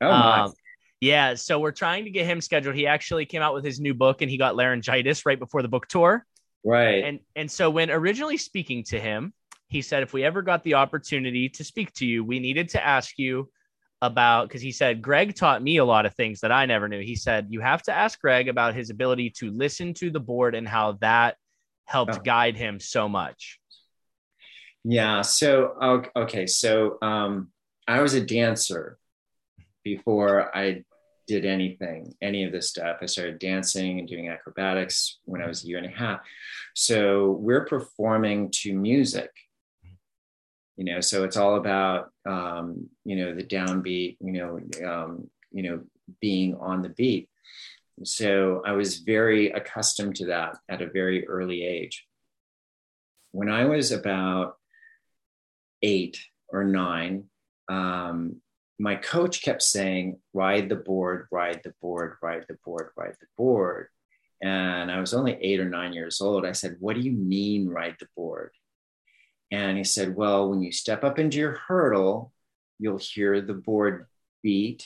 [0.01, 0.49] Oh, nice.
[0.49, 0.53] Um,
[1.01, 2.75] yeah, so we're trying to get him scheduled.
[2.75, 5.67] He actually came out with his new book, and he got laryngitis right before the
[5.67, 6.25] book tour.
[6.63, 7.03] Right.
[7.03, 9.33] And and so when originally speaking to him,
[9.67, 12.83] he said if we ever got the opportunity to speak to you, we needed to
[12.83, 13.49] ask you
[14.07, 17.01] about because he said Greg taught me a lot of things that I never knew.
[17.01, 20.55] He said you have to ask Greg about his ability to listen to the board
[20.55, 21.37] and how that
[21.85, 22.21] helped oh.
[22.21, 23.59] guide him so much.
[24.83, 25.21] Yeah.
[25.21, 26.45] So okay.
[26.45, 27.49] So um,
[27.87, 28.97] I was a dancer
[29.83, 30.83] before I
[31.27, 32.97] did anything, any of this stuff.
[33.01, 36.19] I started dancing and doing acrobatics when I was a year and a half.
[36.75, 39.31] So we're performing to music.
[40.77, 44.17] You know, so it's all about um, you know the downbeat.
[44.19, 45.81] You know, um, you know,
[46.21, 47.29] being on the beat.
[48.03, 52.05] So I was very accustomed to that at a very early age.
[53.31, 54.57] When I was about
[55.81, 57.25] eight or nine,
[57.69, 58.41] um,
[58.77, 63.27] my coach kept saying, ride the board, ride the board, ride the board, ride the
[63.37, 63.87] board.
[64.41, 66.45] And I was only eight or nine years old.
[66.45, 68.51] I said, What do you mean, ride the board?
[69.55, 72.33] And he said, Well, when you step up into your hurdle,
[72.77, 74.07] you'll hear the board
[74.43, 74.85] beat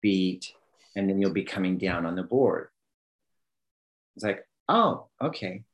[0.00, 0.52] beat,
[0.96, 2.68] and then you'll be coming down on the board.
[4.16, 5.64] It's like, oh, okay,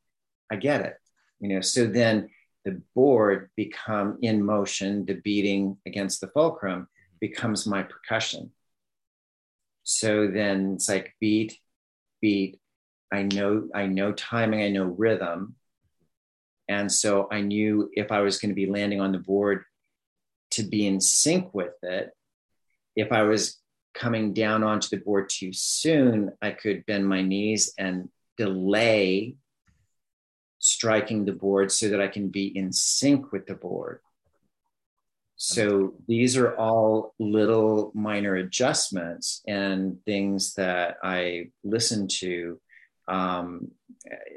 [0.51, 0.97] I get it.
[1.41, 2.31] You know, so then
[2.65, 6.89] the board become in motion, the beating against the fulcrum
[7.21, 8.51] becomes my percussion.
[9.85, 11.59] So then it's like beat,
[12.21, 12.59] beat.
[13.13, 15.55] I know, I know timing, I know rhythm.
[16.69, 19.65] And so I knew if I was going to be landing on the board
[20.53, 22.11] to be in sync with it.
[22.95, 23.61] If I was
[23.95, 29.37] coming down onto the board too soon, I could bend my knees and delay
[30.59, 34.01] striking the board so that I can be in sync with the board.
[35.37, 42.59] So these are all little minor adjustments and things that I listen to
[43.09, 43.69] um,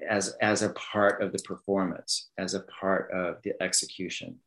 [0.07, 4.39] as as a part of the performance, as a part of the execution.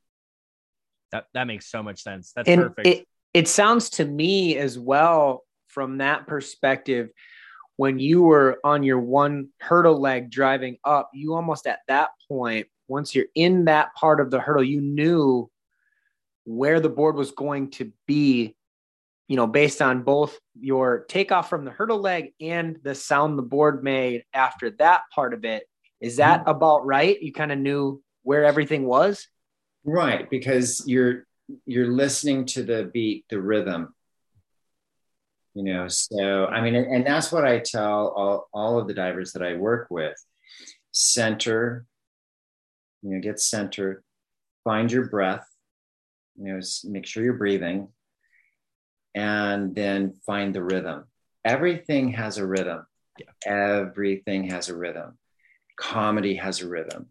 [1.11, 2.33] That that makes so much sense.
[2.35, 2.87] That's and perfect.
[2.87, 7.11] It, it sounds to me as well from that perspective
[7.77, 12.67] when you were on your one hurdle leg driving up, you almost at that point,
[12.89, 15.51] once you're in that part of the hurdle, you knew
[16.45, 18.57] where the board was going to be,
[19.29, 23.43] you know, based on both your takeoff from the hurdle leg and the sound the
[23.43, 25.65] board made after that part of it.
[26.01, 26.51] Is that mm-hmm.
[26.51, 27.21] about right?
[27.23, 29.29] You kind of knew where everything was?
[29.85, 31.27] Right, because you're
[31.67, 33.95] you're listening to the beat, the rhythm,
[35.55, 38.95] you know so i mean and, and that's what i tell all, all of the
[38.95, 40.15] divers that i work with
[40.93, 41.87] center
[43.03, 44.03] you know get centered
[44.65, 45.47] find your breath
[46.39, 47.89] you know make sure you're breathing
[49.14, 51.05] and then find the rhythm.
[51.44, 52.87] Everything has a rhythm.
[53.18, 53.27] Yeah.
[53.44, 55.18] everything has a rhythm.
[55.79, 57.09] Comedy has a rhythm.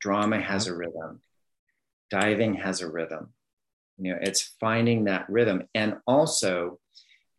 [0.00, 1.20] Drama has a rhythm.
[2.10, 3.32] Diving has a rhythm.
[3.98, 5.64] You know it's finding that rhythm.
[5.74, 6.78] And also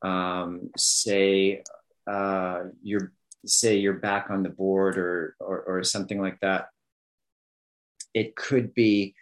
[0.01, 1.63] um, say
[2.05, 3.13] uh, you're
[3.45, 6.67] say you're back on the board or, or or something like that.
[8.13, 9.15] It could be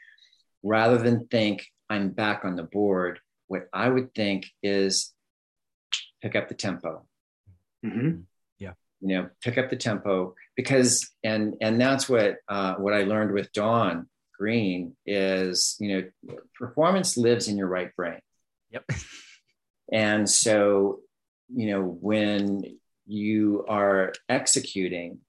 [0.63, 3.19] rather than think i'm back on the board
[3.50, 5.14] what i would think is
[6.22, 7.06] pick up the tempo.
[7.86, 8.22] Mm-hmm.
[8.60, 8.74] yeah.
[9.02, 13.32] You know pick up the tempo because and and that's what uh, what i learned
[13.32, 14.08] with Don
[14.38, 18.22] Greene is you know performance lives in your right brain.
[18.72, 18.86] Yep.
[19.92, 21.00] And so,
[21.54, 25.20] you know, when you are executing,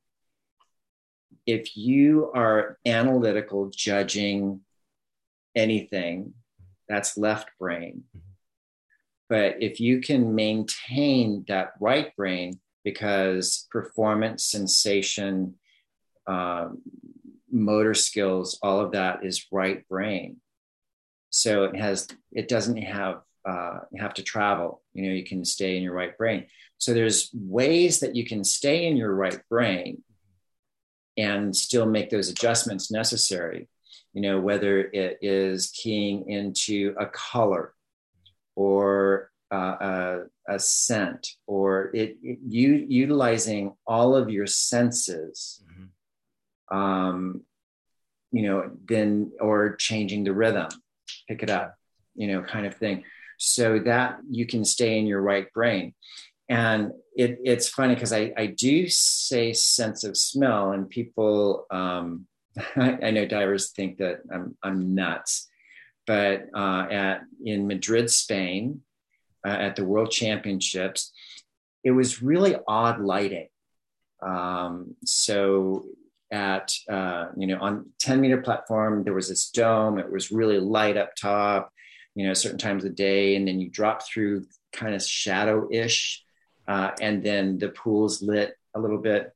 [1.46, 4.61] if you are analytical, judging
[5.56, 6.35] anything,
[6.90, 8.05] that's left brain.
[9.29, 15.55] But if you can maintain that right brain, because performance, sensation,
[16.26, 16.83] um,
[17.50, 20.38] motor skills, all of that is right brain.
[21.31, 24.83] So it has, it doesn't have uh, have to travel.
[24.92, 26.46] You know, you can stay in your right brain.
[26.79, 30.03] So there's ways that you can stay in your right brain
[31.16, 33.68] and still make those adjustments necessary.
[34.12, 37.74] You know, whether it is keying into a color
[38.56, 40.18] or uh, a,
[40.48, 45.62] a, scent or it, it, you utilizing all of your senses.
[45.64, 46.76] Mm-hmm.
[46.76, 47.42] Um,
[48.32, 50.68] you know, then or changing the rhythm,
[51.28, 51.74] pick it up,
[52.14, 53.04] you know, kind of thing
[53.40, 55.94] so that you can stay in your right brain.
[56.50, 62.26] And it, it's funny because I, I do say sense of smell, and people, um,
[62.76, 65.48] I, I, know divers think that I'm, I'm nuts,
[66.06, 68.82] but uh, at in Madrid, Spain,
[69.46, 71.12] uh, at the World Championships,
[71.84, 73.48] it was really odd lighting.
[74.22, 75.84] Um, so
[76.32, 80.60] at uh, you know on 10 meter platform there was this dome it was really
[80.60, 81.72] light up top
[82.14, 86.22] you know, certain times of day, and then you drop through kind of shadow-ish,
[86.66, 89.32] uh, and then the pool's lit a little bit.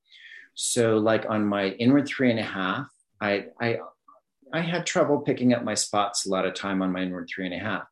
[0.55, 2.89] So, like on my inward three and a half,
[3.25, 3.79] I I
[4.53, 7.47] I had trouble picking up my spots a lot of time on my inward three
[7.47, 7.85] and a half.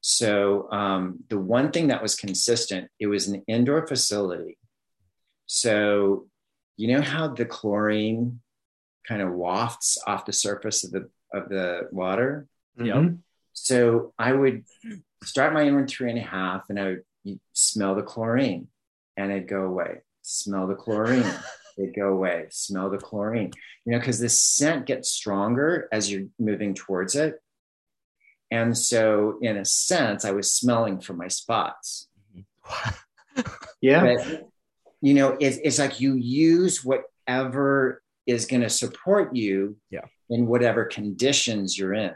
[0.00, 4.58] So um, the one thing that was consistent, it was an indoor facility.
[5.46, 6.26] So
[6.76, 8.40] you know how the chlorine
[9.08, 12.46] kind of wafts off the surface of the of the water.
[12.78, 13.16] Mm-hmm.
[13.52, 14.64] So I would
[15.22, 16.84] start my inward three and a half, and I
[17.24, 18.68] would smell the chlorine,
[19.16, 20.02] and it'd go away.
[20.22, 21.24] Smell the chlorine,
[21.76, 22.46] it'd go away.
[22.50, 23.52] Smell the chlorine,
[23.84, 27.40] you know, because the scent gets stronger as you're moving towards it.
[28.50, 32.08] And so, in a sense, I was smelling for my spots.
[33.80, 34.16] yeah.
[34.16, 34.48] But,
[35.00, 40.04] you know, it's, it's like you use whatever is going to support you yeah.
[40.30, 42.12] in whatever conditions you're in.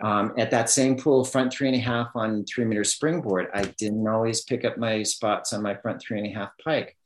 [0.00, 3.64] Um, at that same pool, front three and a half on three meter springboard, I
[3.64, 6.96] didn't always pick up my spots on my front three and a half pike.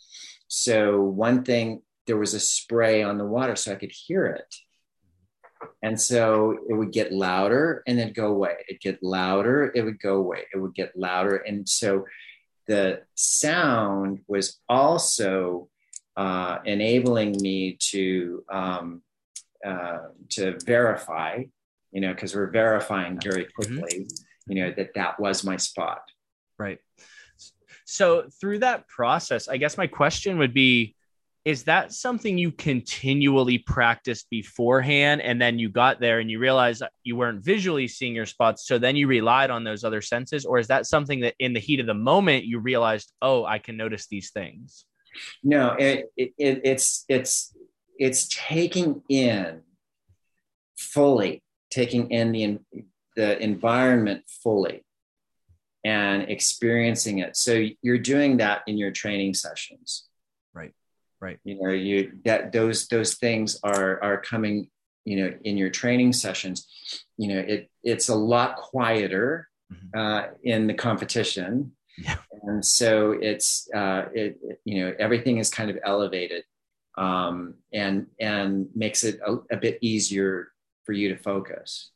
[0.49, 4.55] So one thing, there was a spray on the water, so I could hear it.
[5.82, 8.57] And so it would get louder and then go away.
[8.68, 10.44] It'd get louder, it would go away.
[10.55, 11.36] It would get louder.
[11.36, 12.05] And so
[12.66, 15.68] the sound was also
[16.16, 19.03] uh, enabling me to um,
[19.64, 19.99] uh,
[20.30, 21.42] to verify,
[21.92, 23.78] you know, because we're verifying very mm-hmm.
[23.78, 24.53] quickly, mm-hmm.
[24.53, 26.03] you know, that that was my spot.
[26.59, 26.78] Right.
[27.87, 30.97] So through that process, I guess my question would be
[31.45, 36.82] is that something you continually practiced beforehand and then you got there and you realized
[37.05, 40.45] you weren't visually seeing your spots so then you relied on those other senses?
[40.45, 43.59] Or is that something that in the heat of the moment you realized oh i
[43.59, 44.87] can notice these things?
[45.45, 47.55] No it, it, it it's it's
[47.97, 49.62] it's taking in
[50.76, 52.59] fully taking in the
[53.14, 54.82] the environment fully
[55.87, 60.09] and experiencing it so you're doing that in your training sessions
[60.53, 60.74] right
[61.20, 61.39] Right.
[61.45, 64.68] you know you that those those things are are coming
[65.05, 66.66] you know in your training sessions
[67.16, 69.99] you know it it's a lot quieter mm-hmm.
[69.99, 72.16] uh, in the competition yeah.
[72.43, 76.43] and so it's uh, it, you know everything is kind of elevated
[76.99, 80.49] um, and and makes it a, a, bit easier
[80.84, 81.91] for you to focus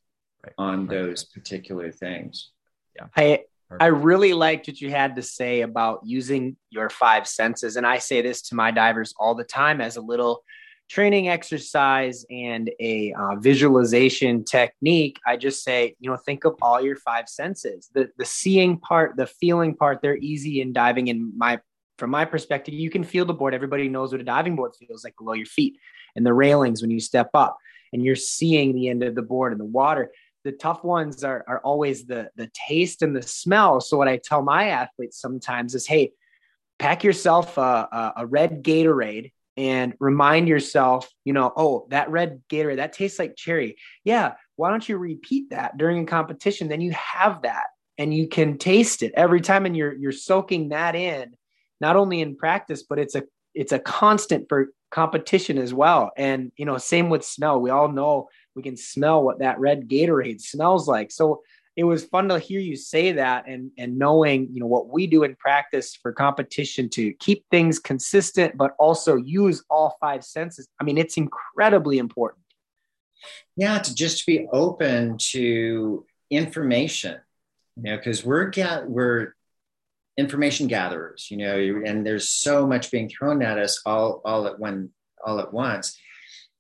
[0.45, 0.55] right.
[0.59, 0.91] on right.
[0.91, 2.51] those particular things
[2.97, 3.45] yeah i
[3.79, 7.77] I really liked what you had to say about using your five senses.
[7.77, 10.43] And I say this to my divers all the time as a little
[10.89, 15.19] training exercise and a uh, visualization technique.
[15.25, 17.89] I just say, you know, think of all your five senses.
[17.95, 21.07] The the seeing part, the feeling part, they're easy in diving.
[21.07, 21.61] In my
[21.97, 23.55] from my perspective, you can feel the board.
[23.55, 25.79] Everybody knows what a diving board feels like below your feet
[26.17, 27.59] and the railings when you step up
[27.93, 30.11] and you're seeing the end of the board and the water
[30.45, 33.81] the tough ones are, are always the the taste and the smell.
[33.81, 36.13] So what I tell my athletes sometimes is, hey,
[36.79, 42.41] pack yourself a, a, a red Gatorade and remind yourself, you know, oh, that red
[42.49, 43.77] Gatorade that tastes like cherry.
[44.05, 46.69] Yeah, why don't you repeat that during a competition?
[46.69, 47.67] Then you have that
[48.01, 51.35] and you can taste it every time, and you're you're soaking that in,
[51.83, 53.25] not only in practice, but it's a
[53.55, 56.11] it's a constant for competition as well.
[56.17, 57.61] And you know, same with smell.
[57.61, 61.11] We all know we can smell what that red Gatorade smells like.
[61.11, 61.43] So
[61.77, 65.07] it was fun to hear you say that and and knowing you know what we
[65.07, 70.69] do in practice for competition to keep things consistent but also use all five senses.
[70.81, 72.43] I mean it's incredibly important.
[73.57, 77.21] Yeah to just be open to information
[77.77, 79.35] you know because we're ga- we're
[80.17, 84.59] information gatherers you know and there's so much being thrown at us all all at
[84.59, 84.91] one
[85.25, 85.99] all at once.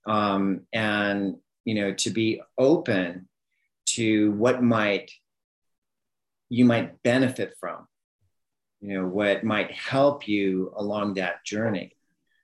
[0.06, 3.28] Um, and you know to be open
[3.86, 5.10] to what might
[6.48, 7.86] you might benefit from
[8.80, 11.92] you know what might help you along that journey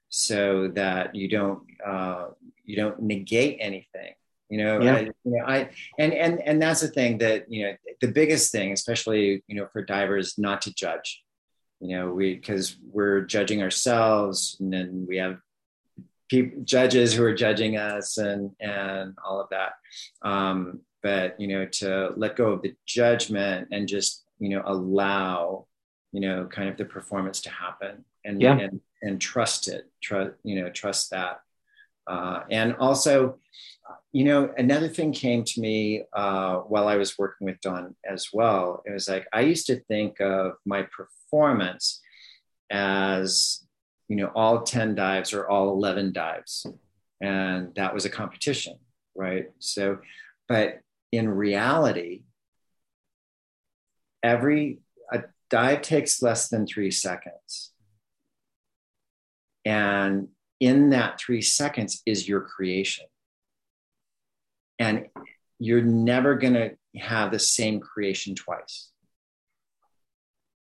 [0.09, 2.29] so that you don't uh,
[2.65, 4.15] you don't negate anything
[4.49, 4.95] you know, yeah.
[4.95, 8.53] I, you know I and and and that's the thing that you know the biggest
[8.53, 11.25] thing especially you know for divers not to judge
[11.81, 15.39] you know we because we're judging ourselves and then we have
[16.29, 19.73] people, judges who are judging us and and all of that.
[20.23, 25.67] Um, but you know, to let go of the judgment and just you know allow
[26.13, 28.59] you know kind of the performance to happen and yeah.
[28.59, 31.41] and, and trust it, trust you know trust that.
[32.07, 33.39] Uh, and also,
[34.13, 38.29] you know, another thing came to me uh, while I was working with Don as
[38.33, 38.83] well.
[38.87, 42.01] It was like I used to think of my performance
[42.71, 43.66] as
[44.09, 46.67] you know, all 10 dives or all 11 dives.
[47.21, 48.79] And that was a competition,
[49.15, 49.47] right?
[49.59, 49.99] So,
[50.49, 50.81] but
[51.13, 52.23] in reality,
[54.23, 54.81] every
[55.13, 57.73] a dive takes less than three seconds.
[59.65, 60.29] And
[60.61, 63.07] in that three seconds is your creation.
[64.79, 65.07] And
[65.59, 68.91] you're never going to have the same creation twice.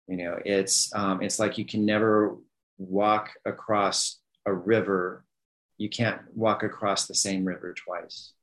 [0.08, 2.36] You know, it's um, it's like you can never
[2.78, 5.26] walk across a river,
[5.78, 8.34] you can't walk across the same river twice,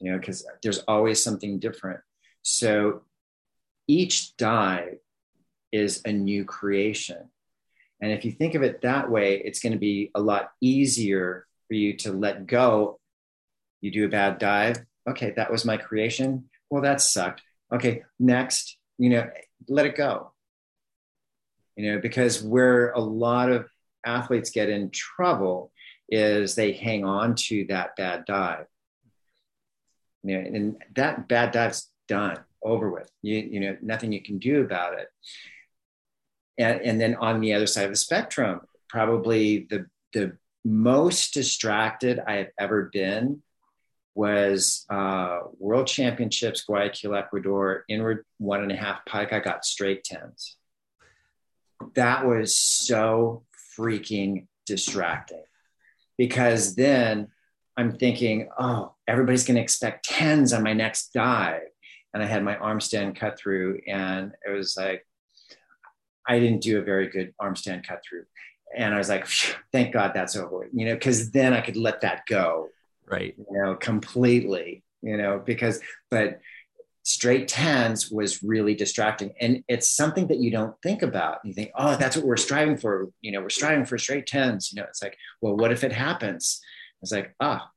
[0.00, 2.00] you know, because there's always something different.
[2.42, 3.02] So
[3.86, 4.98] each dive
[5.70, 7.28] is a new creation.
[8.00, 11.46] And if you think of it that way, it's going to be a lot easier
[11.68, 12.98] for you to let go.
[13.80, 14.78] You do a bad dive.
[15.08, 16.48] Okay, that was my creation.
[16.68, 17.42] Well, that sucked.
[17.72, 19.30] Okay, next, you know,
[19.68, 20.31] let it go
[21.76, 23.68] you know, because where a lot of
[24.04, 25.72] athletes get in trouble
[26.08, 28.66] is they hang on to that bad dive.
[30.22, 33.10] You know, and that bad dive's done, over with.
[33.22, 35.08] You, you know, nothing you can do about it.
[36.58, 42.20] And, and then on the other side of the spectrum, probably the, the most distracted
[42.24, 43.42] I have ever been
[44.14, 49.32] was uh, World Championships, Guayaquil, Ecuador, inward one and a half pike.
[49.32, 50.56] I got straight tens.
[51.94, 53.44] That was so
[53.78, 55.44] freaking distracting
[56.18, 57.28] because then
[57.76, 61.62] I'm thinking, oh, everybody's going to expect tens on my next dive.
[62.14, 65.06] And I had my arm stand cut through, and it was like,
[66.28, 68.24] I didn't do a very good arm stand cut through.
[68.76, 69.26] And I was like,
[69.72, 72.68] thank God that's over, you know, because then I could let that go.
[73.06, 73.34] Right.
[73.38, 75.80] You know, completely, you know, because,
[76.10, 76.40] but
[77.02, 79.32] straight tens was really distracting.
[79.40, 81.38] And it's something that you don't think about.
[81.44, 83.10] You think, oh, that's what we're striving for.
[83.20, 84.72] You know, we're striving for straight tens.
[84.72, 86.60] You know, it's like, well, what if it happens?
[87.02, 87.68] It's like, ah,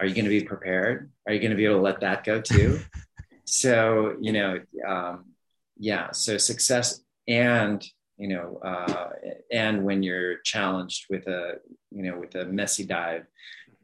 [0.00, 1.10] are you going to be prepared?
[1.26, 2.80] Are you going to be able to let that go too?
[3.44, 5.26] so, you know, um,
[5.78, 6.10] yeah.
[6.12, 7.84] So success and
[8.16, 9.08] you know, uh,
[9.50, 11.54] and when you're challenged with a,
[11.90, 13.24] you know, with a messy dive,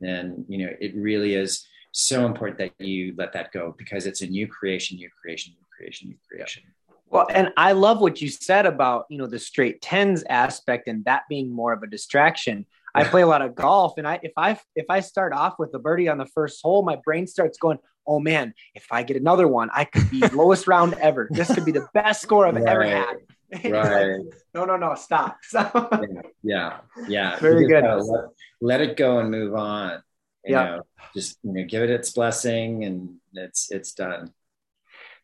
[0.01, 1.67] then you know it really is
[1.97, 5.65] so important that you let that go because it's a new creation, new creation, new
[5.75, 6.63] creation, new creation.
[7.09, 11.05] Well, and I love what you said about, you know, the straight tens aspect and
[11.07, 12.67] that being more of a distraction.
[12.95, 15.75] I play a lot of golf and I if I if I start off with
[15.75, 19.19] a birdie on the first hole, my brain starts going, "Oh man, if I get
[19.19, 21.29] another one, I could be lowest round ever.
[21.31, 22.69] This could be the best score I've right.
[22.69, 23.17] ever had."
[23.65, 24.19] Right.
[24.55, 25.37] no, no, no, stop.
[25.55, 27.39] yeah, yeah, yeah.
[27.39, 27.85] Very good.
[27.85, 28.25] Let,
[28.61, 30.03] let, it go and move on.
[30.47, 30.65] You yeah.
[30.65, 30.83] Know,
[31.15, 34.33] just you know, give it its blessing and it's it's done.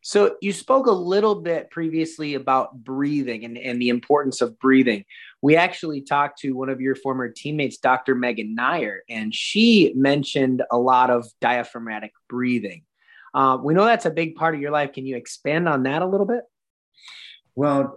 [0.05, 5.05] So you spoke a little bit previously about breathing and, and the importance of breathing.
[5.41, 8.17] We actually talked to one of your former teammates, Dr.
[8.17, 12.83] Megan Neyer, and she mentioned a lot of diaphragmatic breathing.
[13.33, 14.93] Uh, we know that's a big part of your life.
[14.93, 16.43] Can you expand on that a little bit?
[17.55, 17.97] Well,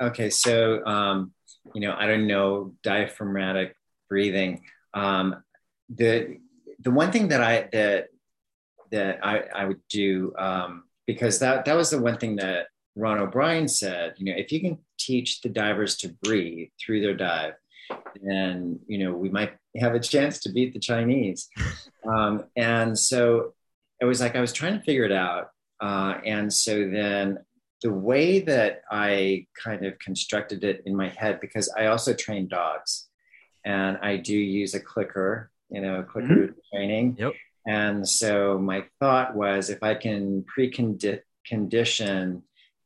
[0.00, 0.28] okay.
[0.28, 1.32] So, um,
[1.74, 3.74] you know, I don't know diaphragmatic
[4.10, 4.62] breathing.
[4.92, 5.42] Um,
[5.88, 6.38] the
[6.86, 8.06] the one thing that I that
[8.92, 13.18] that I, I would do um, because that that was the one thing that Ron
[13.18, 14.14] O'Brien said.
[14.18, 17.54] You know, if you can teach the divers to breathe through their dive,
[18.22, 21.48] then you know we might have a chance to beat the Chinese.
[22.06, 23.54] Um, and so
[24.00, 25.48] it was like I was trying to figure it out.
[25.80, 27.38] Uh, and so then
[27.82, 32.46] the way that I kind of constructed it in my head, because I also train
[32.46, 33.08] dogs
[33.64, 36.76] and I do use a clicker, you know, clicker mm-hmm.
[36.76, 37.16] training.
[37.18, 37.32] Yep.
[37.66, 42.42] And so my thought was if I can precondition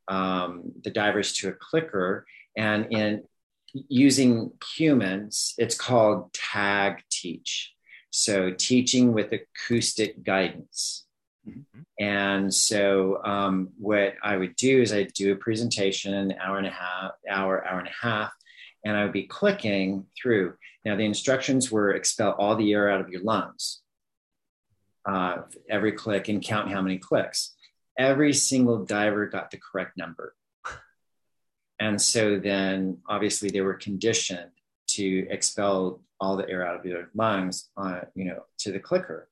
[0.07, 2.25] um, the divers to a clicker
[2.57, 3.23] and in
[3.73, 7.67] using humans, it's called TAGteach.
[8.09, 11.05] So teaching with acoustic guidance.
[11.47, 11.81] Mm-hmm.
[11.99, 16.67] And so, um, what I would do is I'd do a presentation, an hour and
[16.67, 18.31] a half, hour, hour and a half,
[18.83, 20.55] and I would be clicking through.
[20.85, 23.81] Now, the instructions were expel all the air out of your lungs,
[25.05, 27.53] uh, every click, and count how many clicks.
[27.97, 30.35] Every single diver got the correct number.
[31.79, 34.51] And so then, obviously, they were conditioned
[34.89, 39.27] to expel all the air out of their lungs, uh, you know, to the clicker.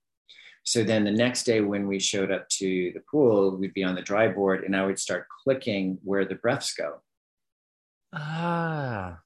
[0.63, 3.95] So then the next day when we showed up to the pool, we'd be on
[3.95, 7.01] the dry board and I would start clicking where the breaths go.
[8.13, 9.19] Ah.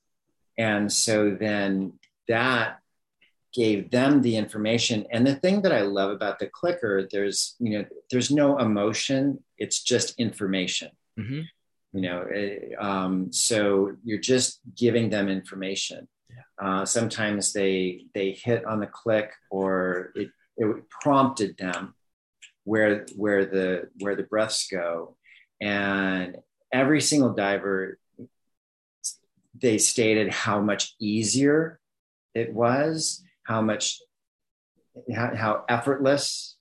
[0.58, 1.94] And so then
[2.28, 2.80] that
[3.54, 5.06] gave them the information.
[5.12, 9.44] And the thing that I love about the clicker, there's, you know, there's no emotion.
[9.58, 10.90] It's just information.
[11.20, 11.42] Mm-hmm.
[11.94, 16.08] You know, it, um, so you're just giving them information.
[16.62, 21.96] Uh, sometimes they they hit on the click or it it prompted them
[22.64, 25.18] where where the where the breaths go
[25.62, 26.38] and
[26.72, 27.98] every single diver
[29.64, 31.80] they stated how much easier
[32.36, 34.00] it was how much
[35.14, 36.56] how, how effortless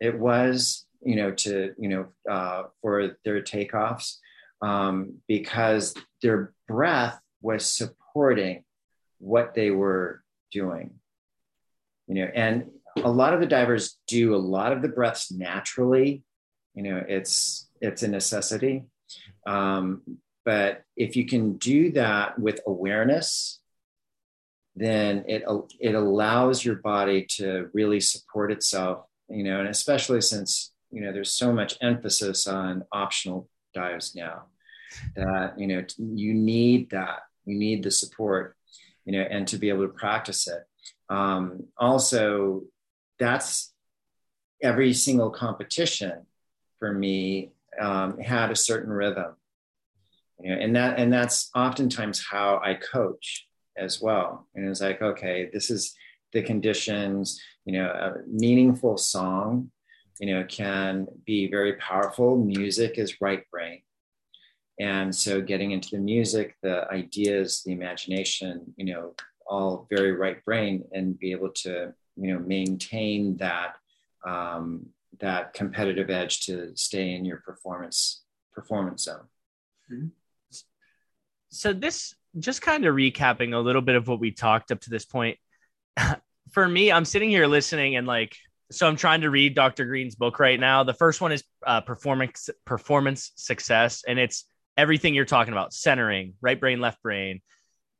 [0.00, 4.16] it was you know to you know uh, for their takeoffs
[4.62, 8.64] um, because their breath was supporting
[9.18, 10.94] what they were doing
[12.06, 12.70] you know and
[13.02, 16.22] a lot of the divers do a lot of the breaths naturally.
[16.74, 18.84] You know, it's it's a necessity.
[19.46, 20.02] Um,
[20.44, 23.60] but if you can do that with awareness,
[24.76, 25.44] then it
[25.80, 29.06] it allows your body to really support itself.
[29.28, 34.44] You know, and especially since you know there's so much emphasis on optional dives now
[35.16, 38.56] that you know you need that you need the support
[39.04, 40.62] you know and to be able to practice it
[41.08, 42.62] um, also
[43.18, 43.72] that's
[44.62, 46.26] every single competition
[46.78, 49.34] for me um, had a certain rhythm.
[50.40, 54.48] You know, and that and that's oftentimes how I coach as well.
[54.54, 55.94] And it's like, okay, this is
[56.32, 57.40] the conditions.
[57.64, 59.70] You know, a meaningful song,
[60.20, 62.36] you know, can be very powerful.
[62.36, 63.82] Music is right brain.
[64.80, 69.14] And so getting into the music, the ideas, the imagination, you know,
[69.46, 73.76] all very right brain and be able to, you know, maintain that
[74.26, 74.86] um,
[75.20, 78.22] that competitive edge to stay in your performance
[78.52, 79.28] performance zone.
[79.92, 80.08] Mm-hmm.
[81.54, 84.90] So this just kind of recapping a little bit of what we talked up to
[84.90, 85.38] this point.
[86.52, 88.36] For me, I'm sitting here listening and like
[88.72, 89.84] so I'm trying to read Dr.
[89.84, 90.82] Greene's book right now.
[90.82, 94.44] The first one is uh, performance performance success, and it's
[94.76, 97.40] everything you're talking about: centering, right brain, left brain.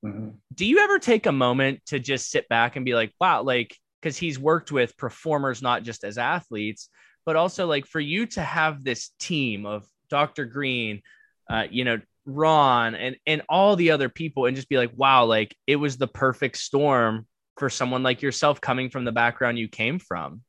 [0.04, 0.30] Mm-hmm.
[0.54, 3.76] Do you ever take a moment to just sit back and be like, "Wow," like
[4.00, 6.88] because he's worked with performers not just as athletes,
[7.24, 10.44] but also like for you to have this team of Dr.
[10.44, 11.02] Greene,
[11.48, 15.24] uh, you know, Ron and and all the other people and just be like, wow,
[15.24, 17.26] like it was the perfect storm
[17.58, 20.42] for someone like yourself coming from the background you came from.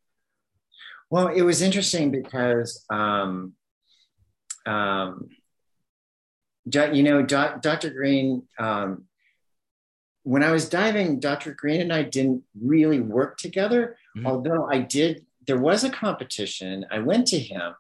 [1.10, 3.54] Well, it was interesting because um,
[4.66, 5.30] um,
[6.66, 7.92] you know, Dr.
[7.92, 9.06] Greene, um,
[10.24, 11.54] when I was diving, Dr.
[11.54, 14.26] Greene and I didn't really work together, mm-hmm.
[14.26, 16.86] although I did, there was a competition.
[16.90, 17.76] I went to him.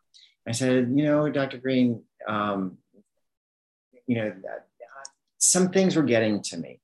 [0.47, 1.57] I said, you know, Dr.
[1.57, 2.77] Greene, um,
[4.07, 4.33] you know,
[5.37, 6.79] some things were getting to me.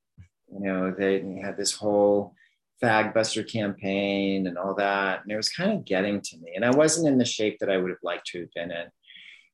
[0.54, 2.36] You know, they had this whole
[2.82, 5.22] fag buster campaign and all that.
[5.24, 6.54] And it was kind of getting to me.
[6.56, 8.88] And I wasn't in the shape that I would have liked to have been in.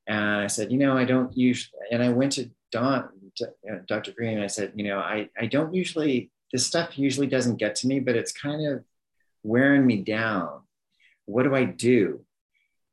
[0.08, 3.10] And I said, you know, I don't usually, and I went to Don,
[3.42, 4.14] uh, Dr.
[4.14, 7.76] Greene, and I said, you know, I, I don't usually, this stuff usually doesn't get
[7.76, 8.84] to me, but it's kind of
[9.44, 10.62] wearing me down.
[11.26, 12.22] What do I do?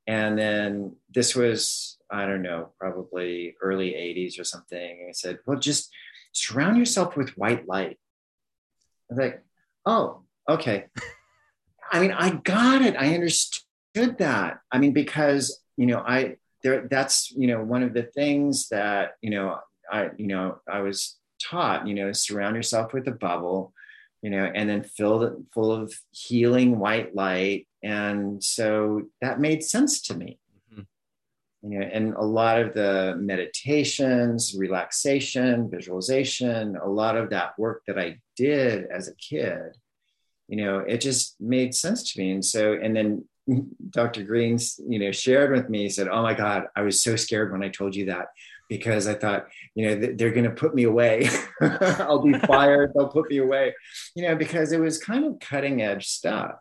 [0.09, 4.99] And then this was, I don't know, probably early 80s or something.
[5.01, 5.91] And I said, well, just
[6.33, 7.99] surround yourself with white light.
[9.11, 9.45] I was like,
[9.85, 10.87] oh, okay.
[11.93, 12.97] I mean, I got it.
[12.97, 14.59] I understood that.
[14.73, 19.17] I mean, because, you know, I, there that's you know one of the things that
[19.21, 19.59] you know
[19.93, 23.75] i you know i was taught you know surround yourself with a bubble
[24.23, 29.63] you know and then fill it full of healing white light and so that made
[29.63, 30.39] sense to me.
[31.65, 37.83] You know and a lot of the meditations relaxation visualization a lot of that work
[37.87, 39.77] that i did as a kid
[40.49, 43.25] you know it just made sense to me and so and then
[43.91, 44.23] Dr.
[44.23, 47.63] Greens, you know, shared with me, said, Oh my God, I was so scared when
[47.63, 48.29] I told you that
[48.69, 51.29] because I thought, you know, they're going to put me away.
[51.61, 52.93] I'll be fired.
[52.95, 53.75] They'll put me away,
[54.15, 56.53] you know, because it was kind of cutting edge stuff.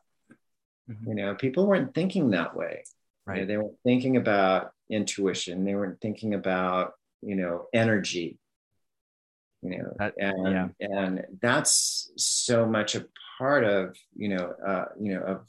[0.89, 1.09] Mm-hmm.
[1.09, 2.83] You know, people weren't thinking that way.
[3.25, 3.39] Right.
[3.39, 5.65] You know, they weren't thinking about intuition.
[5.65, 8.39] They weren't thinking about, you know, energy.
[9.61, 10.67] You know, that, and yeah.
[10.79, 13.05] and that's so much a
[13.37, 15.45] part of, you know, uh, you know, of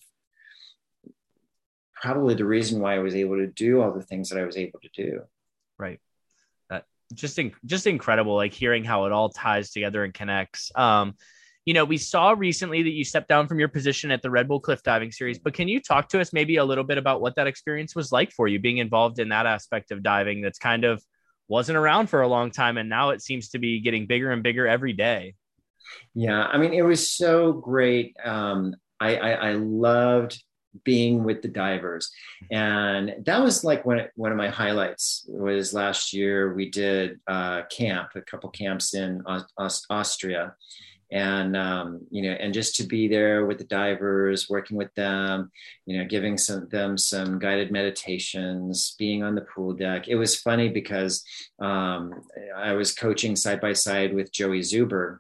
[2.01, 4.57] probably the reason why I was able to do all the things that I was
[4.57, 5.23] able to do.
[5.79, 5.99] Right.
[6.71, 10.71] That just in, just incredible, like hearing how it all ties together and connects.
[10.77, 11.17] Um,
[11.65, 14.49] you know, we saw recently that you stepped down from your position at the Red
[14.49, 17.21] Bull Cliff Diving Series, but can you talk to us maybe a little bit about
[17.21, 20.59] what that experience was like for you, being involved in that aspect of diving that's
[20.59, 21.03] kind of
[21.49, 24.43] wasn't around for a long time, and now it seems to be getting bigger and
[24.43, 25.35] bigger every day.
[26.15, 28.17] Yeah, I mean, it was so great.
[28.23, 30.43] Um, I, I, I loved
[30.83, 32.11] being with the divers
[32.51, 37.63] and that was like one, one of my highlights was last year we did uh,
[37.71, 40.53] camp a couple camps in Aust- austria
[41.15, 45.51] and um, you know and just to be there with the divers working with them
[45.87, 50.41] you know giving some them some guided meditations being on the pool deck it was
[50.41, 51.25] funny because
[51.61, 52.13] um,
[52.57, 55.19] i was coaching side by side with joey zuber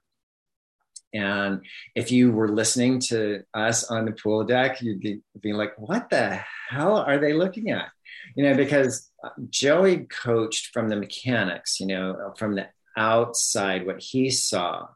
[1.14, 1.60] and
[1.94, 6.10] if you were listening to us on the pool deck, you'd be, be like, what
[6.10, 7.86] the hell are they looking at?
[8.34, 9.08] You know, because
[9.48, 12.66] Joey coached from the mechanics, you know, from the
[12.96, 14.88] outside, what he saw.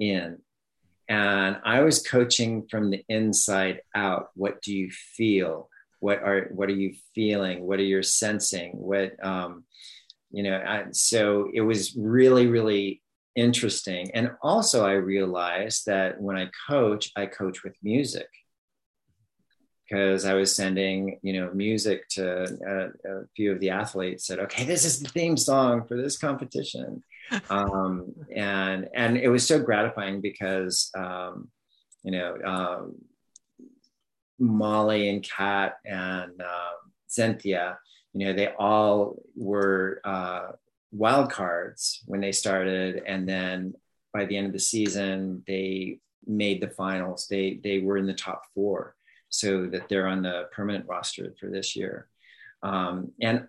[0.00, 0.38] In.
[1.08, 4.30] And I was coaching from the inside out.
[4.34, 5.68] What do you feel?
[5.98, 7.66] What are what are you feeling?
[7.66, 8.72] What are you sensing?
[8.72, 9.64] What um,
[10.30, 10.56] you know?
[10.56, 13.02] I, so it was really, really
[13.34, 14.10] interesting.
[14.14, 18.28] And also, I realized that when I coach, I coach with music
[19.90, 24.26] because I was sending, you know, music to a, a, few of the athletes.
[24.26, 27.02] Said, "Okay, this is the theme song for this competition,"
[27.50, 31.48] um, and and it was so gratifying because, um,
[32.02, 32.94] you know, um,
[34.38, 37.76] Molly and Kat and um, Xantheia,
[38.12, 40.52] you know, they all were uh,
[40.92, 43.74] wild cards when they started, and then
[44.12, 47.26] by the end of the season, they made the finals.
[47.28, 48.94] They they were in the top four,
[49.28, 52.08] so that they're on the permanent roster for this year.
[52.62, 53.46] Um, and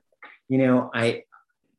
[0.50, 1.24] you know, I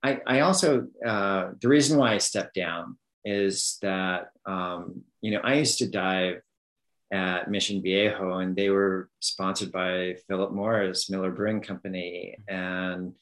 [0.02, 5.40] I, I also uh, the reason why I stepped down is that um, you know
[5.42, 6.42] I used to dive
[7.12, 13.14] at Mission Viejo, and they were sponsored by Philip Morris, Miller Brewing Company, and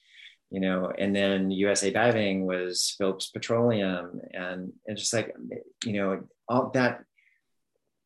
[0.50, 5.34] you know, and then USA Diving was Phillips Petroleum, and it's just like
[5.84, 7.04] you know all that.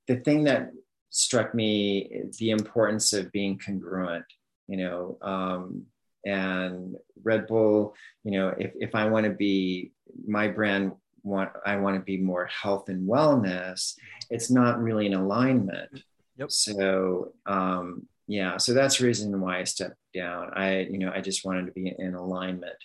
[0.07, 0.71] The thing that
[1.15, 4.25] struck me the importance of being congruent.
[4.67, 5.87] You know, um,
[6.25, 7.95] and Red Bull.
[8.25, 9.93] You know, if if I want to be
[10.27, 13.95] my brand want I want to be more health and wellness,
[14.31, 15.91] it's not really in alignment.
[16.37, 16.51] Yep.
[16.51, 20.51] So um, yeah, so that's the reason why I stepped down.
[20.55, 22.77] I you know I just wanted to be in alignment.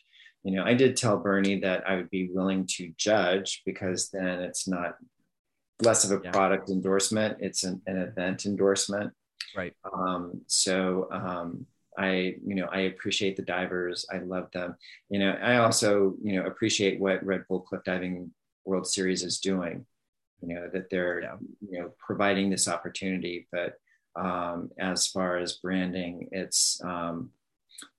[0.44, 4.40] You know, I did tell Bernie that I would be willing to judge because then
[4.40, 4.96] it's not
[5.82, 6.32] less of a yeah.
[6.32, 9.14] product endorsement; it's an, an event endorsement.
[9.56, 9.74] Right.
[9.92, 11.66] Um, so um,
[12.00, 14.06] I, you know, I appreciate the divers.
[14.12, 14.76] I love them.
[15.10, 18.32] You know, I also, you know, appreciate what Red Bull Cliff Diving
[18.64, 19.86] World Series is doing.
[20.42, 21.36] You know, that they're, yeah.
[21.70, 23.48] you know, providing this opportunity.
[23.52, 23.74] But
[24.16, 27.32] um, as far as branding, it's, um,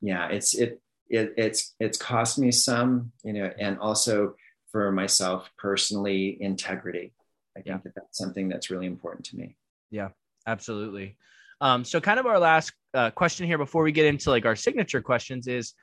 [0.00, 4.36] yeah, it's it, it it's it's cost me some, you know, and also
[4.72, 7.12] for myself personally, integrity.
[7.56, 7.80] I think yeah.
[7.84, 9.56] that that's something that's really important to me.
[9.90, 10.10] Yeah,
[10.46, 11.16] absolutely.
[11.60, 14.56] Um, so kind of our last uh, question here before we get into like our
[14.56, 15.74] signature questions is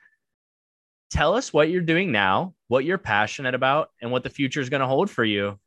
[1.10, 4.68] tell us what you're doing now, what you're passionate about, and what the future is
[4.68, 5.58] going to hold for you.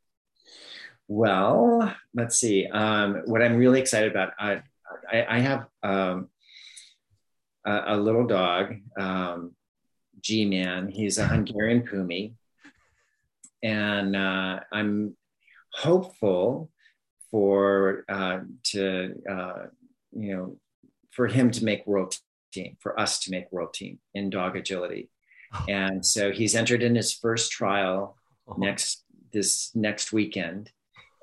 [1.07, 2.67] Well, let's see.
[2.67, 4.61] Um, what I'm really excited about, I,
[5.11, 6.29] I, I have um,
[7.65, 9.53] a, a, little dog, um,
[10.21, 10.87] G Man.
[10.89, 12.33] He's a Hungarian Pumi.
[13.63, 15.15] And uh, I'm
[15.73, 16.69] hopeful
[17.29, 19.65] for uh, to uh,
[20.11, 20.57] you know,
[21.11, 22.15] for him to make world
[22.51, 25.09] team, for us to make world team in dog agility.
[25.67, 28.59] And so he's entered in his first trial uh-huh.
[28.59, 29.03] next
[29.33, 30.71] this next weekend.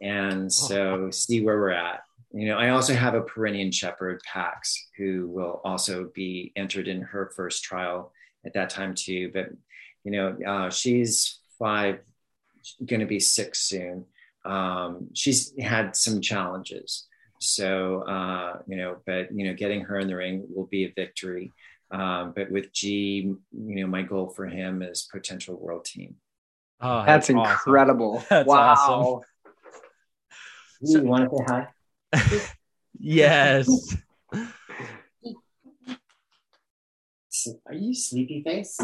[0.02, 1.10] And so uh-huh.
[1.12, 2.02] see where we're at.
[2.32, 7.00] You know, I also have a Pyrenean Shepherd, Pax, who will also be entered in
[7.00, 8.12] her first trial
[8.44, 9.30] at that time too.
[9.32, 9.48] But
[10.04, 12.00] you know, uh, she's five,
[12.84, 14.04] going to be six soon.
[14.44, 17.07] Um, she's had some challenges,
[17.40, 20.92] so, uh, you know, but, you know, getting her in the ring will be a
[20.94, 21.52] victory.
[21.90, 26.16] Um, but with G, you know, my goal for him is potential world team.
[26.80, 28.22] Oh, that's, that's incredible.
[28.30, 28.74] That's wow.
[28.74, 29.22] Awesome.
[30.80, 31.68] You want to say hi?
[33.00, 33.96] yes.
[37.66, 38.78] Are you sleepy face?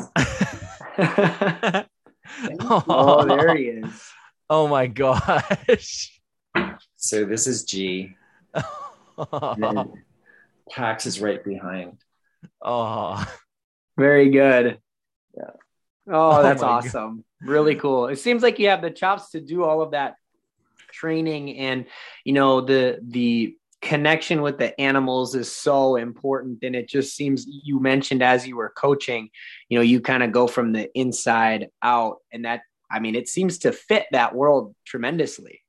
[2.61, 4.13] oh, there he is.
[4.51, 6.21] Oh my gosh.
[6.97, 8.17] So this is G.
[10.71, 11.99] Pax is right behind.
[12.63, 13.25] Oh,
[13.97, 14.79] very good.
[15.37, 15.43] Yeah.
[16.07, 17.25] Oh, oh, that's oh awesome.
[17.41, 17.51] God.
[17.51, 18.09] Really cool.
[18.09, 20.17] It seems like you have the chops to do all of that
[20.95, 21.87] training and
[22.25, 27.45] you know the the connection with the animals is so important and it just seems
[27.47, 29.29] you mentioned as you were coaching
[29.69, 33.29] you know you kind of go from the inside out and that i mean it
[33.29, 35.61] seems to fit that world tremendously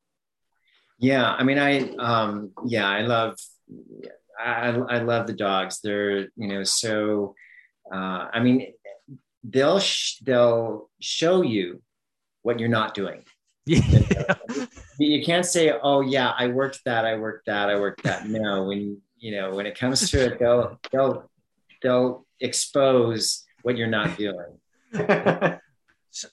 [1.00, 3.38] yeah, I mean, I um, yeah, I love
[4.40, 5.80] I, I love the dogs.
[5.82, 7.36] They're you know so.
[7.92, 8.74] Uh, I mean,
[9.44, 11.82] they'll sh- they'll show you
[12.42, 13.24] what you're not doing.
[13.68, 14.36] Yeah.
[15.00, 18.66] you can't say, "Oh yeah, I worked that, I worked that, I worked that." No,
[18.66, 21.30] when you know when it comes to it, they'll they'll
[21.82, 24.60] they'll expose what you're not doing.
[26.12, 26.28] so,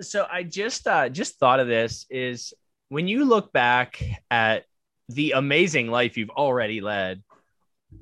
[0.00, 2.54] so I just uh, just thought of this is
[2.88, 4.64] when you look back at
[5.08, 7.22] the amazing life you've already led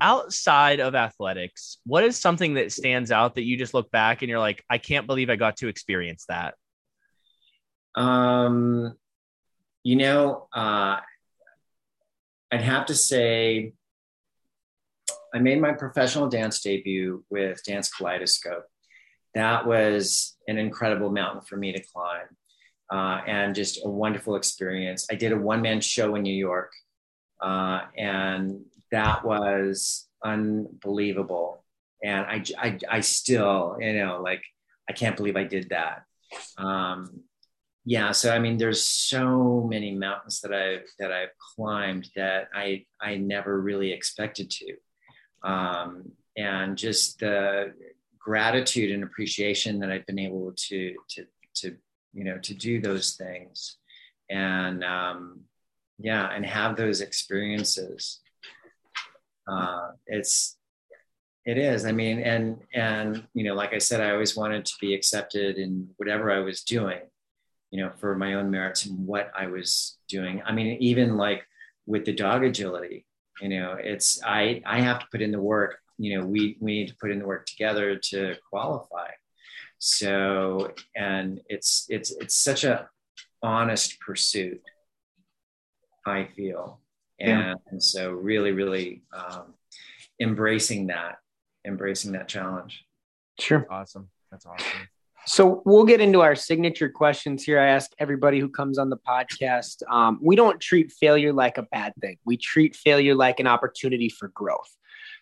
[0.01, 4.29] outside of athletics, what is something that stands out that you just look back and
[4.29, 6.55] you're like, I can't believe I got to experience that?
[7.95, 8.95] Um,
[9.83, 10.99] you know, uh,
[12.51, 13.73] I'd have to say
[15.33, 18.65] I made my professional dance debut with Dance Kaleidoscope.
[19.35, 22.27] That was an incredible mountain for me to climb
[22.91, 25.07] uh, and just a wonderful experience.
[25.11, 26.71] I did a one man show in New York,
[27.41, 28.61] uh, and
[28.91, 31.63] that was unbelievable.
[32.03, 34.43] And I, I, I still, you know, like,
[34.89, 36.03] I can't believe I did that.
[36.57, 37.23] Um,
[37.89, 42.85] yeah, so I mean, there's so many mountains that I've that I've climbed that I
[42.99, 45.49] I never really expected to.
[45.49, 47.73] Um, and just the
[48.19, 51.25] gratitude and appreciation that I've been able to to
[51.55, 51.77] to
[52.13, 53.77] you know to do those things.
[54.29, 55.45] And um,
[55.99, 58.19] yeah and have those experiences.
[59.47, 60.57] Uh, it's
[61.45, 61.85] it is.
[61.85, 65.57] I mean and and you know like i said i always wanted to be accepted
[65.57, 66.99] in whatever i was doing
[67.71, 70.41] you know for my own merits and what i was doing.
[70.45, 71.45] I mean even like
[71.85, 73.05] with the dog agility
[73.41, 76.79] you know it's i i have to put in the work you know we we
[76.79, 79.09] need to put in the work together to qualify
[79.79, 82.89] so and it's it's it's such a
[83.43, 84.61] honest pursuit
[86.05, 86.79] i feel
[87.19, 87.79] and, yeah.
[87.79, 89.53] so really really um,
[90.19, 91.17] embracing that
[91.65, 92.85] embracing that challenge
[93.39, 94.87] sure awesome that's awesome
[95.27, 97.59] so we'll get into our signature questions here.
[97.59, 99.83] I ask everybody who comes on the podcast.
[99.91, 102.17] Um, we don't treat failure like a bad thing.
[102.25, 104.73] We treat failure like an opportunity for growth.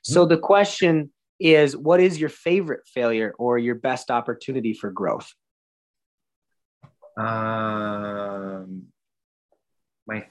[0.04, 0.30] So mm-hmm.
[0.30, 5.32] the question is, what is your favorite failure or your best opportunity for growth?
[7.18, 8.88] Um,
[10.06, 10.28] my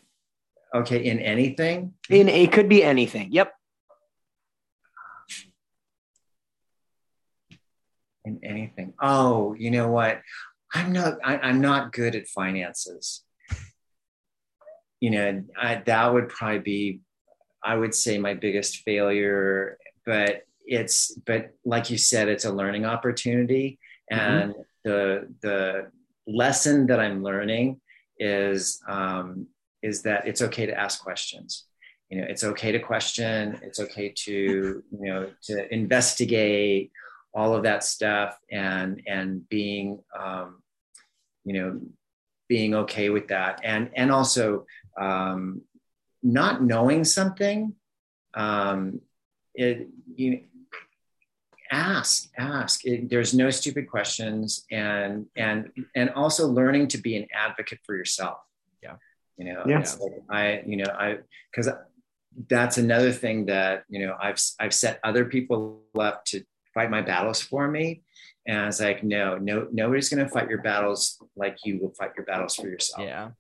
[0.74, 1.94] okay in anything.
[2.10, 3.32] In it could be anything.
[3.32, 3.52] Yep.
[8.24, 8.94] in anything.
[9.00, 10.20] Oh, you know what?
[10.72, 11.18] I'm not.
[11.22, 13.22] I, am not good at finances.
[15.00, 17.00] You know, I, that would probably be,
[17.62, 19.78] I would say, my biggest failure.
[20.06, 23.78] But it's, but like you said, it's a learning opportunity,
[24.12, 24.20] mm-hmm.
[24.20, 24.62] and mm-hmm.
[24.84, 25.90] the the
[26.26, 27.80] lesson that I'm learning
[28.18, 29.46] is um,
[29.82, 31.64] is that it's okay to ask questions
[32.14, 36.92] you know it's okay to question it's okay to you know to investigate
[37.34, 40.62] all of that stuff and and being um,
[41.44, 41.80] you know
[42.48, 44.64] being okay with that and and also
[45.00, 45.62] um,
[46.22, 47.74] not knowing something
[48.34, 49.00] um,
[49.54, 50.40] it you
[51.74, 57.26] ask ask it, there's no stupid questions and and and also learning to be an
[57.34, 58.38] advocate for yourself
[58.82, 58.96] yeah
[59.36, 59.84] you know yeah.
[60.00, 61.18] Like i you know i
[61.50, 61.68] because
[62.48, 66.44] that's another thing that you know i've i've set other people up to
[66.74, 68.02] fight my battles for me.
[68.46, 71.94] And I was like, no, no, nobody's going to fight your battles like you will
[71.94, 73.06] fight your battles for yourself.
[73.06, 73.30] Yeah.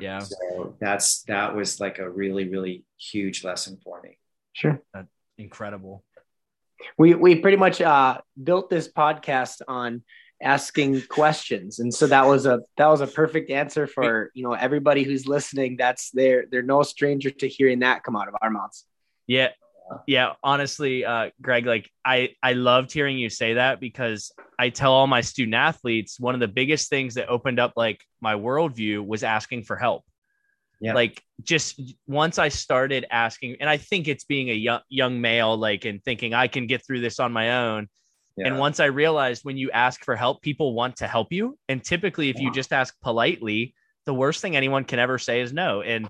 [0.00, 0.20] Yeah.
[0.20, 4.18] So that's, that was like a really, really huge lesson for me.
[4.54, 4.80] Sure.
[4.94, 6.04] That's incredible.
[6.98, 10.02] We, we pretty much uh, built this podcast on
[10.42, 11.78] asking questions.
[11.78, 15.26] And so that was a, that was a perfect answer for, you know, everybody who's
[15.26, 15.76] listening.
[15.76, 18.84] That's they're, they're no stranger to hearing that come out of our mouths.
[19.26, 19.50] Yeah
[20.06, 24.92] yeah honestly uh greg like i i loved hearing you say that because i tell
[24.92, 29.04] all my student athletes one of the biggest things that opened up like my worldview
[29.04, 30.04] was asking for help
[30.80, 30.94] yeah.
[30.94, 35.56] like just once i started asking and i think it's being a young young male
[35.56, 37.88] like and thinking i can get through this on my own
[38.36, 38.46] yeah.
[38.46, 41.82] and once i realized when you ask for help people want to help you and
[41.82, 42.42] typically if yeah.
[42.42, 43.74] you just ask politely
[44.04, 46.08] the worst thing anyone can ever say is no and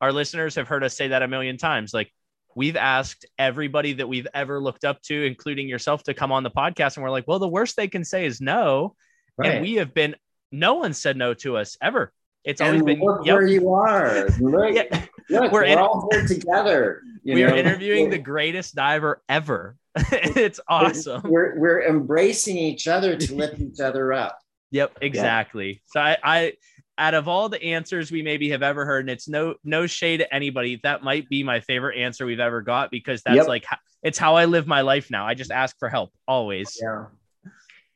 [0.00, 2.12] our listeners have heard us say that a million times like
[2.58, 6.50] we've asked everybody that we've ever looked up to, including yourself, to come on the
[6.50, 6.96] podcast.
[6.96, 8.96] And we're like, well, the worst they can say is no.
[9.36, 9.54] Right.
[9.54, 10.16] And we have been,
[10.50, 12.12] no one said no to us ever.
[12.44, 13.34] It's and always been look yep.
[13.34, 14.28] where you are.
[14.40, 15.04] Look, yeah.
[15.28, 17.02] look we're, we're in, all here together.
[17.24, 17.48] we know?
[17.48, 19.76] are interviewing the greatest diver ever.
[20.12, 21.22] it's awesome.
[21.24, 24.38] We're, we're embracing each other to lift each other up.
[24.70, 25.68] Yep, exactly.
[25.70, 25.78] Yeah.
[25.86, 26.52] So I, I
[26.98, 30.18] out of all the answers we maybe have ever heard, and it's no no shade
[30.18, 33.48] to anybody, that might be my favorite answer we've ever got because that's yep.
[33.48, 33.64] like
[34.02, 35.26] it's how I live my life now.
[35.26, 36.78] I just ask for help always.
[36.80, 37.06] Yeah.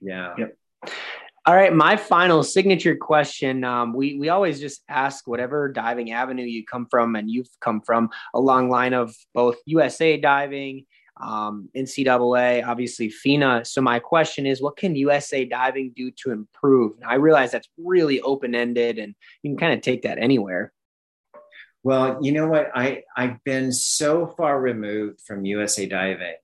[0.00, 0.34] Yeah.
[0.38, 0.56] Yep.
[1.44, 3.64] All right, my final signature question.
[3.64, 7.80] Um, we we always just ask whatever diving avenue you come from, and you've come
[7.80, 10.86] from a long line of both USA diving,
[11.20, 13.64] um, NCAA, obviously FINA.
[13.64, 16.92] So my question is, what can USA Diving do to improve?
[17.04, 19.12] I realize that's really open ended, and
[19.42, 20.72] you can kind of take that anywhere.
[21.82, 22.70] Well, you know what?
[22.72, 26.36] I I've been so far removed from USA Diving.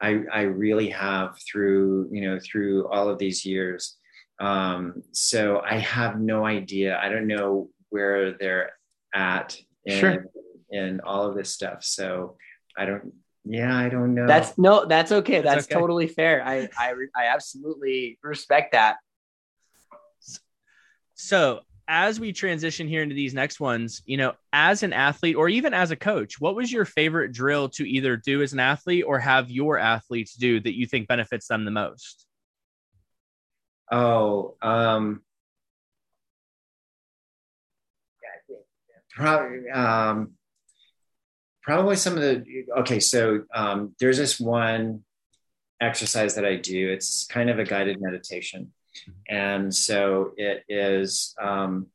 [0.00, 3.97] I I really have through you know through all of these years.
[4.40, 6.98] Um, so I have no idea.
[7.02, 8.72] I don't know where they're
[9.14, 10.26] at in, sure.
[10.70, 11.82] in all of this stuff.
[11.82, 12.36] So
[12.76, 13.12] I don't
[13.50, 14.26] yeah, I don't know.
[14.26, 15.40] That's no, that's okay.
[15.40, 15.74] That's, that's okay.
[15.74, 16.44] totally fair.
[16.44, 18.96] I, I, I absolutely respect that.
[21.14, 25.48] So, as we transition here into these next ones, you know, as an athlete or
[25.48, 29.04] even as a coach, what was your favorite drill to either do as an athlete
[29.06, 32.26] or have your athletes do that you think benefits them the most?
[33.90, 35.22] Oh, um,
[39.10, 40.32] probably, um,
[41.62, 42.44] probably some of the
[42.78, 45.04] okay so um, there's this one
[45.80, 46.90] exercise that I do.
[46.90, 48.72] It's kind of a guided meditation.
[49.28, 51.86] And so it is um,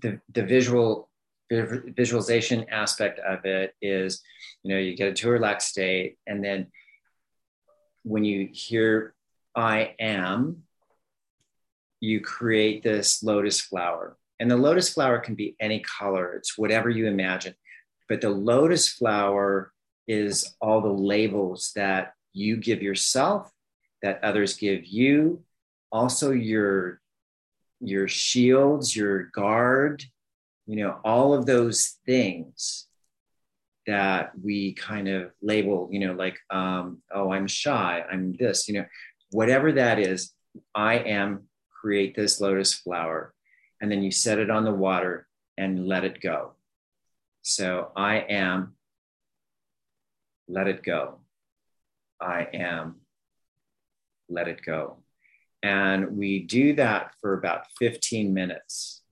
[0.00, 1.08] the, the visual
[1.50, 4.22] visualization aspect of it is,
[4.62, 6.16] you know, you get into a relaxed state.
[6.26, 6.68] And then
[8.04, 9.14] when you hear
[9.54, 10.62] I am,
[12.02, 14.16] you create this lotus flower.
[14.40, 17.54] And the lotus flower can be any color, it's whatever you imagine.
[18.08, 19.72] But the lotus flower
[20.08, 23.52] is all the labels that you give yourself,
[24.02, 25.44] that others give you,
[25.92, 27.00] also your
[27.80, 30.04] your shields, your guard,
[30.66, 32.86] you know, all of those things
[33.86, 38.74] that we kind of label, you know, like, um, oh, I'm shy, I'm this, you
[38.74, 38.86] know,
[39.30, 40.32] whatever that is,
[40.74, 41.44] I am
[41.82, 43.34] create this lotus flower.
[43.80, 45.26] And then you set it on the water
[45.58, 46.52] and let it go.
[47.42, 48.74] So I am,
[50.46, 51.18] let it go.
[52.20, 53.00] I am,
[54.28, 54.98] let it go.
[55.64, 59.02] And we do that for about 15 minutes.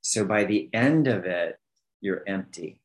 [0.00, 1.56] So by the end of it,
[2.00, 2.80] you're empty.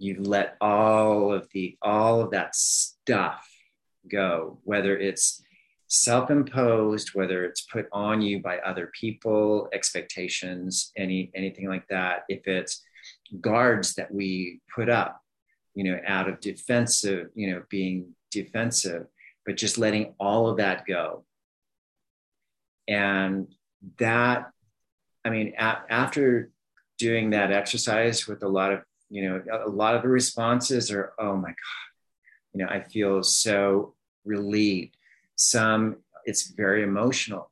[0.00, 3.48] You've let all of the all of that stuff
[4.10, 5.43] go, whether it's
[5.88, 12.24] self-imposed, whether it's put on you by other people, expectations, any anything like that.
[12.28, 12.82] If it's
[13.40, 15.22] guards that we put up,
[15.74, 19.06] you know, out of defensive, you know, being defensive,
[19.44, 21.24] but just letting all of that go.
[22.88, 23.48] And
[23.98, 24.50] that,
[25.24, 26.50] I mean, a- after
[26.98, 31.12] doing that exercise with a lot of, you know, a lot of the responses are,
[31.18, 31.86] oh my God,
[32.52, 34.96] you know, I feel so relieved.
[35.36, 37.50] Some, it's very emotional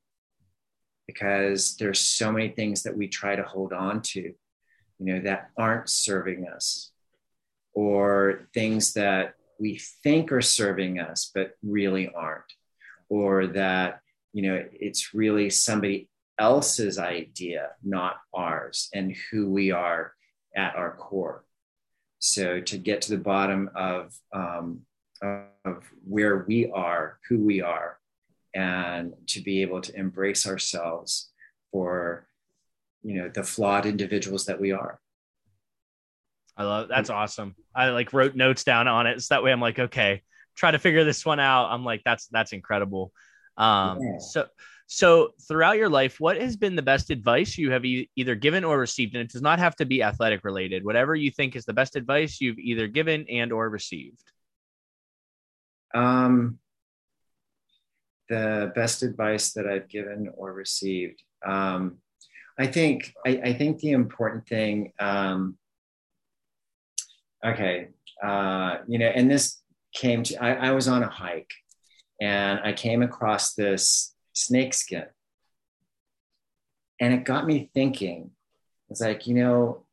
[1.06, 4.34] because there's so many things that we try to hold on to, you
[4.98, 6.90] know, that aren't serving us
[7.74, 12.52] or things that we think are serving us but really aren't
[13.08, 14.00] or that
[14.32, 16.08] you know it's really somebody
[16.38, 20.12] else's idea not ours and who we are
[20.56, 21.44] at our core.
[22.18, 24.82] So to get to the bottom of um,
[25.22, 27.98] of where we are who we are
[28.54, 31.30] and to be able to embrace ourselves
[31.70, 32.26] for
[33.02, 35.00] you know the flawed individuals that we are
[36.56, 37.54] I love that's awesome.
[37.74, 39.22] I like wrote notes down on it.
[39.22, 40.22] So that way I'm like, okay,
[40.54, 41.70] try to figure this one out.
[41.70, 43.12] I'm like, that's that's incredible.
[43.56, 44.18] Um yeah.
[44.18, 44.46] so
[44.86, 48.62] so throughout your life, what has been the best advice you have e- either given
[48.62, 49.14] or received?
[49.14, 50.84] And it does not have to be athletic related.
[50.84, 54.22] Whatever you think is the best advice you've either given and or received.
[55.94, 56.58] Um
[58.28, 61.22] the best advice that I've given or received.
[61.44, 61.98] Um
[62.58, 65.58] I think I, I think the important thing um
[67.44, 67.88] okay,
[68.22, 69.60] uh, you know, and this
[69.94, 71.52] came to, I, I was on a hike
[72.20, 75.06] and I came across this snake skin.
[77.00, 78.30] And it got me thinking,
[78.88, 79.84] it's like, you know,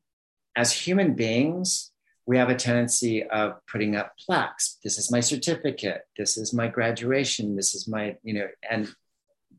[0.56, 1.92] as human beings,
[2.30, 4.78] we have a tendency of putting up plaques.
[4.84, 6.04] This is my certificate.
[6.16, 7.56] This is my graduation.
[7.56, 8.88] This is my, you know, and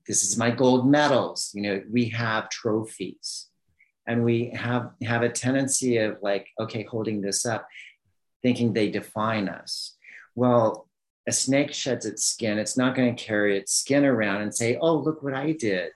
[0.06, 1.50] this is my gold medals.
[1.52, 3.48] You know, we have trophies
[4.06, 7.66] and we have have a tendency of like okay holding this up
[8.42, 9.96] thinking they define us
[10.34, 10.88] well
[11.28, 14.78] a snake sheds its skin it's not going to carry its skin around and say
[14.80, 15.90] oh look what i did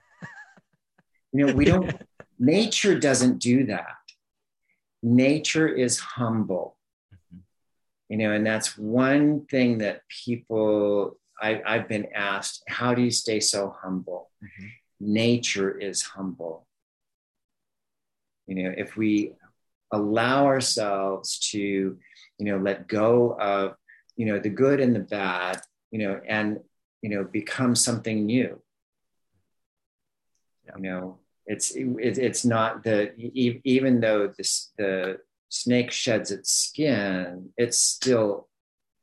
[1.33, 1.91] you know we don't
[2.39, 3.95] nature doesn't do that
[5.05, 6.77] nature is humble.
[7.13, 7.39] Mm-hmm.
[8.09, 13.11] you know and that's one thing that people I, have been asked how do you
[13.11, 14.31] stay so humble?
[14.43, 14.67] Mm-hmm.
[14.99, 16.67] nature is humble.
[18.47, 19.33] You know if we
[19.91, 21.59] allow ourselves to
[22.39, 23.75] you know let go of
[24.15, 26.59] you know the good and the bad you know and
[27.03, 28.59] you know become something new.
[30.65, 35.19] You know it's it, it's not the even though this the
[35.49, 38.47] snake sheds its skin it's still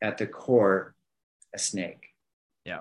[0.03, 0.95] at the core
[1.55, 2.09] a snake.
[2.65, 2.81] Yeah.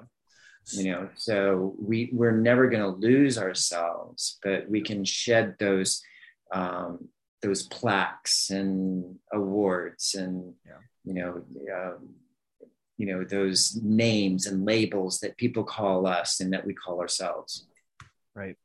[0.74, 6.02] You know so we we're never going to lose ourselves but we can shed those
[6.54, 7.10] um,
[7.42, 10.74] those plaques and awards and yeah.
[11.04, 11.44] you know
[11.76, 12.10] um,
[12.98, 17.68] you know those names and labels that people call us and that we call ourselves.
[18.36, 18.56] Right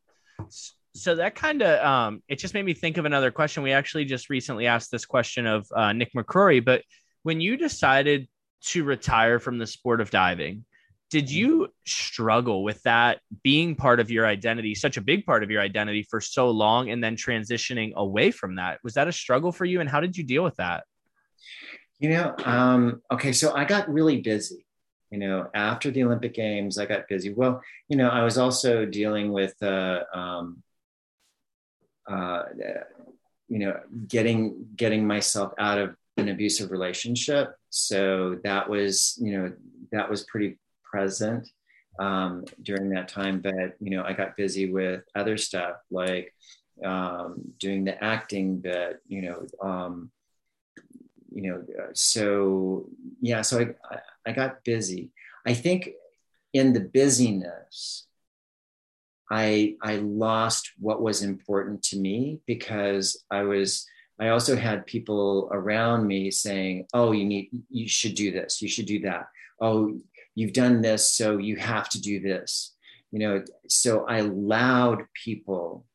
[0.97, 4.05] so that kind of um, it just made me think of another question we actually
[4.05, 6.83] just recently asked this question of uh, nick mccrory but
[7.23, 8.29] when you decided
[8.61, 10.65] to retire from the sport of diving
[11.09, 15.51] did you struggle with that being part of your identity such a big part of
[15.51, 19.53] your identity for so long and then transitioning away from that was that a struggle
[19.53, 20.85] for you and how did you deal with that
[21.99, 24.67] You know, um, okay, so I got really busy.
[25.11, 27.33] You know, after the Olympic Games, I got busy.
[27.33, 30.63] Well, you know, I was also dealing with, uh, um,
[32.09, 32.45] uh,
[33.49, 33.79] you know,
[34.09, 37.55] getting getting myself out of an abusive relationship.
[37.71, 39.53] So that was, you know,
[39.93, 41.49] that was pretty present
[41.99, 43.41] um, during that time.
[43.41, 46.33] But you know, I got busy with other stuff like
[46.85, 49.01] um, doing the acting bit.
[49.07, 50.11] You know, um,
[51.33, 52.89] you know, uh, so
[53.21, 53.43] yeah.
[53.43, 55.11] So I, I got busy.
[55.47, 55.91] I think
[56.53, 58.07] in the busyness,
[59.31, 63.87] I I lost what was important to me because I was
[64.18, 68.62] I also had people around me saying, "Oh, you need you should do this.
[68.62, 69.29] You should do that.
[69.61, 69.99] Oh,
[70.35, 72.74] you've done this, so you have to do this."
[73.12, 75.87] You know, so I allowed people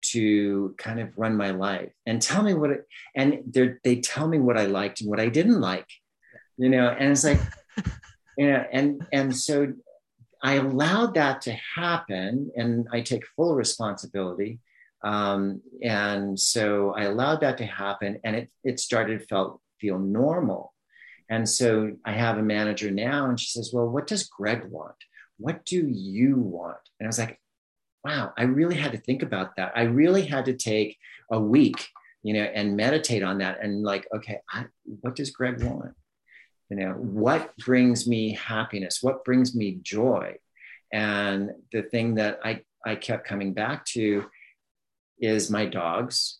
[0.00, 4.28] to kind of run my life and tell me what it, and they they tell
[4.28, 5.88] me what I liked and what I didn't like.
[6.56, 7.40] You know, and it's like,
[8.38, 9.72] you know, and and so
[10.42, 14.60] I allowed that to happen, and I take full responsibility
[15.02, 20.74] um, and so I allowed that to happen, and it it started felt feel normal.
[21.30, 24.96] And so I have a manager now, and she says, "Well, what does Greg want?
[25.38, 27.40] What do you want?" And I was like,
[28.04, 29.72] "Wow, I really had to think about that.
[29.76, 30.98] I really had to take
[31.30, 31.86] a week,
[32.22, 34.66] you know, and meditate on that, and like, okay, I,
[35.00, 35.94] what does Greg want?
[36.70, 39.02] You know, what brings me happiness?
[39.02, 40.36] What brings me joy?"
[40.92, 44.26] And the thing that I I kept coming back to
[45.20, 46.38] is my dogs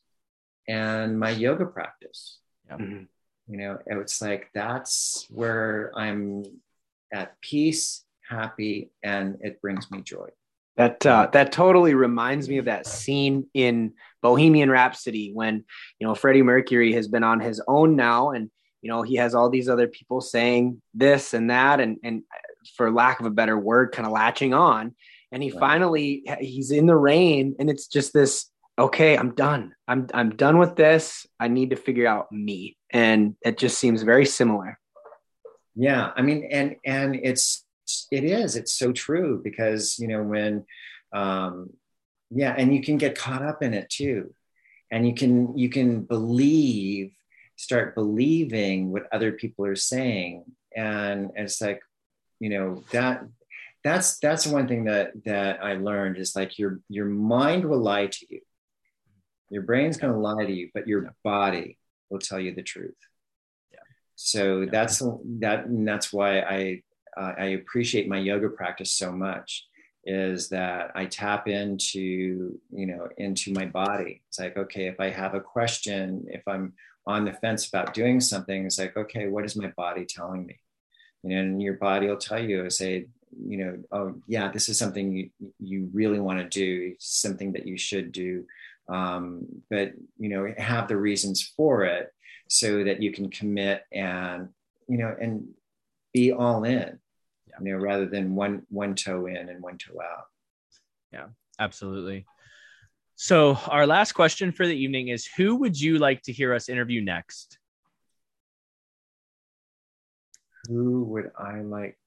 [0.69, 2.39] and my yoga practice.
[2.71, 3.05] Mm-hmm.
[3.49, 6.45] You know, it's like that's where I'm
[7.13, 10.29] at peace, happy, and it brings me joy.
[10.77, 15.65] That uh, that totally reminds me of that scene in Bohemian Rhapsody when
[15.99, 18.51] you know Freddie Mercury has been on his own now, and
[18.83, 22.23] you know he has all these other people saying this and that, and and
[22.77, 24.95] for lack of a better word, kind of latching on,
[25.33, 25.61] and he right.
[25.61, 29.75] finally he's in the rain, and it's just this okay, I'm done.
[29.87, 31.27] I'm I'm done with this.
[31.41, 32.77] I need to figure out me.
[32.91, 34.79] And it just seems very similar.
[35.75, 37.65] Yeah, I mean and and it's
[38.11, 40.65] it is it's so true because you know when
[41.13, 41.71] um
[42.31, 44.35] yeah, and you can get caught up in it too.
[44.91, 47.13] And you can you can believe
[47.59, 50.45] start believing what other people are saying
[50.75, 51.83] and, it's like
[52.41, 53.25] you know that
[53.85, 58.07] that's that's one thing that that I learned is like your your mind will lie
[58.07, 58.41] to you
[59.51, 61.79] your brain's going to lie to you, but your body
[62.11, 62.97] will tell you the truth.
[63.73, 63.79] Yeah.
[64.17, 64.71] So yeah.
[64.71, 65.03] that's
[65.41, 65.67] that.
[65.67, 66.83] and that's why I
[67.17, 69.67] uh, I appreciate my yoga practice so much.
[70.05, 74.23] Is that I tap into you know into my body.
[74.29, 76.75] It's like okay, if I have a question, if I'm
[77.09, 80.61] on the fence about doing something, it's like okay, what is my body telling me?
[81.23, 84.79] You know, and your body will tell you, say, you know, oh yeah, this is
[84.79, 88.45] something you you really want to do, something that you should do.
[88.89, 92.13] Um, but you know have the reasons for it
[92.49, 94.49] so that you can commit and
[94.89, 95.49] you know and
[96.15, 96.99] be all in
[97.61, 100.27] you know rather than one one toe in and one toe out.
[101.13, 101.27] Yeah
[101.59, 102.25] absolutely
[103.21, 106.69] so our last question for the evening is who would you like to hear us
[106.69, 107.59] interview next
[110.69, 111.99] who would i like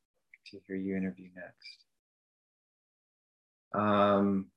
[0.46, 1.86] to hear you interview next
[3.74, 4.48] um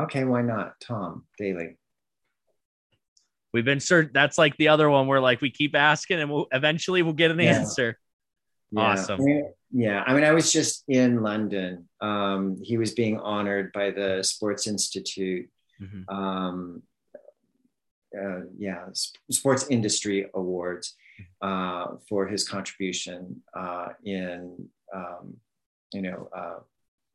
[0.00, 0.80] Okay, why not?
[0.80, 1.76] Tom Daley.
[3.52, 6.46] We've been certain that's like the other one where like we keep asking and we'll
[6.52, 7.58] eventually we'll get an yeah.
[7.58, 7.98] answer.
[8.70, 8.80] Yeah.
[8.80, 9.20] Awesome.
[9.72, 10.02] Yeah.
[10.06, 11.88] I mean, I was just in London.
[12.00, 15.48] Um, he was being honored by the Sports Institute.
[15.80, 16.14] Mm-hmm.
[16.14, 16.82] Um,
[18.16, 18.86] uh, yeah,
[19.30, 20.94] Sports Industry Awards
[21.40, 25.36] uh, for his contribution uh, in, um,
[25.92, 26.58] you know, uh,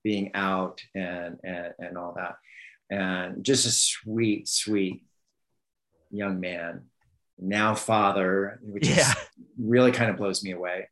[0.03, 2.37] being out and, and, and all that
[2.89, 5.03] and just a sweet, sweet
[6.11, 6.83] young man,
[7.39, 9.11] now father, which yeah.
[9.11, 9.15] is,
[9.57, 10.89] really kind of blows me away.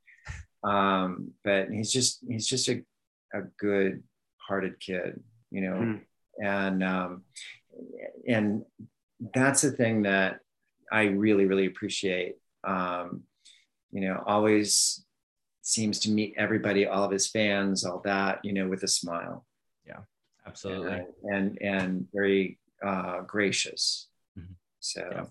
[0.64, 2.84] Um, but he's just he's just a,
[3.34, 4.04] a good
[4.38, 5.22] hearted kid,
[5.52, 6.02] you know, mm.
[6.42, 7.24] and um,
[8.28, 8.64] and
[9.34, 10.40] that's the thing that
[10.92, 12.36] I really really appreciate.
[12.64, 13.24] Um,
[13.92, 15.04] you know, always
[15.62, 19.46] seems to meet everybody, all of his fans, all that, you know, with a smile.
[19.86, 20.00] Yeah.
[20.46, 21.06] Absolutely.
[21.24, 24.08] And and, and very uh, gracious.
[24.38, 24.54] Mm-hmm.
[24.80, 25.08] So.
[25.12, 25.26] Yeah.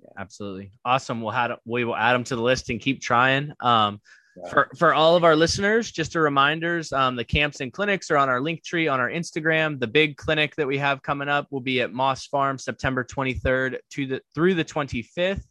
[0.00, 0.10] Yeah.
[0.16, 0.70] Absolutely.
[0.84, 1.20] Awesome.
[1.20, 3.52] We'll have we will add them to the list and keep trying.
[3.60, 4.00] Um,
[4.50, 8.16] For for all of our listeners, just a reminders: um, the camps and clinics are
[8.16, 9.80] on our link tree on our Instagram.
[9.80, 13.78] The big clinic that we have coming up will be at Moss Farm September 23rd
[13.90, 15.42] to the through the 25th.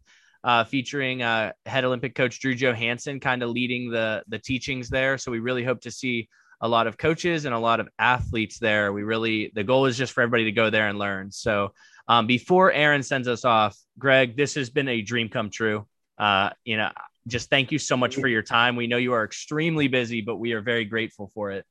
[0.44, 5.18] Uh, featuring uh, head Olympic coach Drew Johansen, kind of leading the the teachings there.
[5.18, 6.30] So we really hope to see
[6.62, 8.94] a lot of coaches and a lot of athletes there.
[8.94, 11.32] We really the goal is just for everybody to go there and learn.
[11.32, 11.74] So
[12.08, 15.86] um, before Aaron sends us off, Greg, this has been a dream come true.
[16.18, 16.92] Uh, you know,
[17.28, 18.76] just thank you so much for your time.
[18.76, 21.66] We know you are extremely busy, but we are very grateful for it.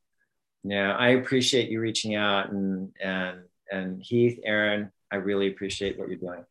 [0.63, 6.09] Yeah, I appreciate you reaching out and and and Heath, Aaron, I really appreciate what
[6.09, 6.45] you're doing.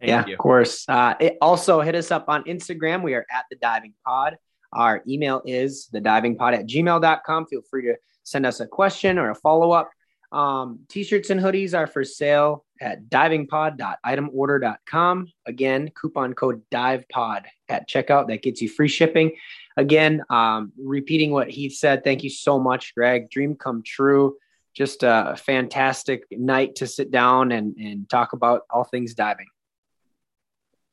[0.00, 0.34] Thank yeah, you.
[0.34, 0.84] of course.
[0.88, 3.02] Uh, it also hit us up on Instagram.
[3.02, 4.36] We are at the diving pod.
[4.72, 7.46] Our email is the diving pod at gmail.com.
[7.46, 9.90] Feel free to send us a question or a follow up.
[10.32, 15.28] Um, t-shirts and hoodies are for sale at divingpod.itemorder.com.
[15.46, 18.28] Again, coupon code DIVEPOD at checkout.
[18.28, 19.32] That gets you free shipping.
[19.76, 23.28] Again, um, repeating what Heath said, thank you so much, Greg.
[23.30, 24.36] Dream come true.
[24.74, 29.46] Just a fantastic night to sit down and, and talk about all things diving.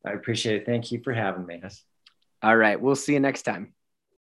[0.05, 0.65] I appreciate it.
[0.65, 1.61] Thank you for having me.
[2.41, 2.79] All right.
[2.79, 3.73] We'll see you next time.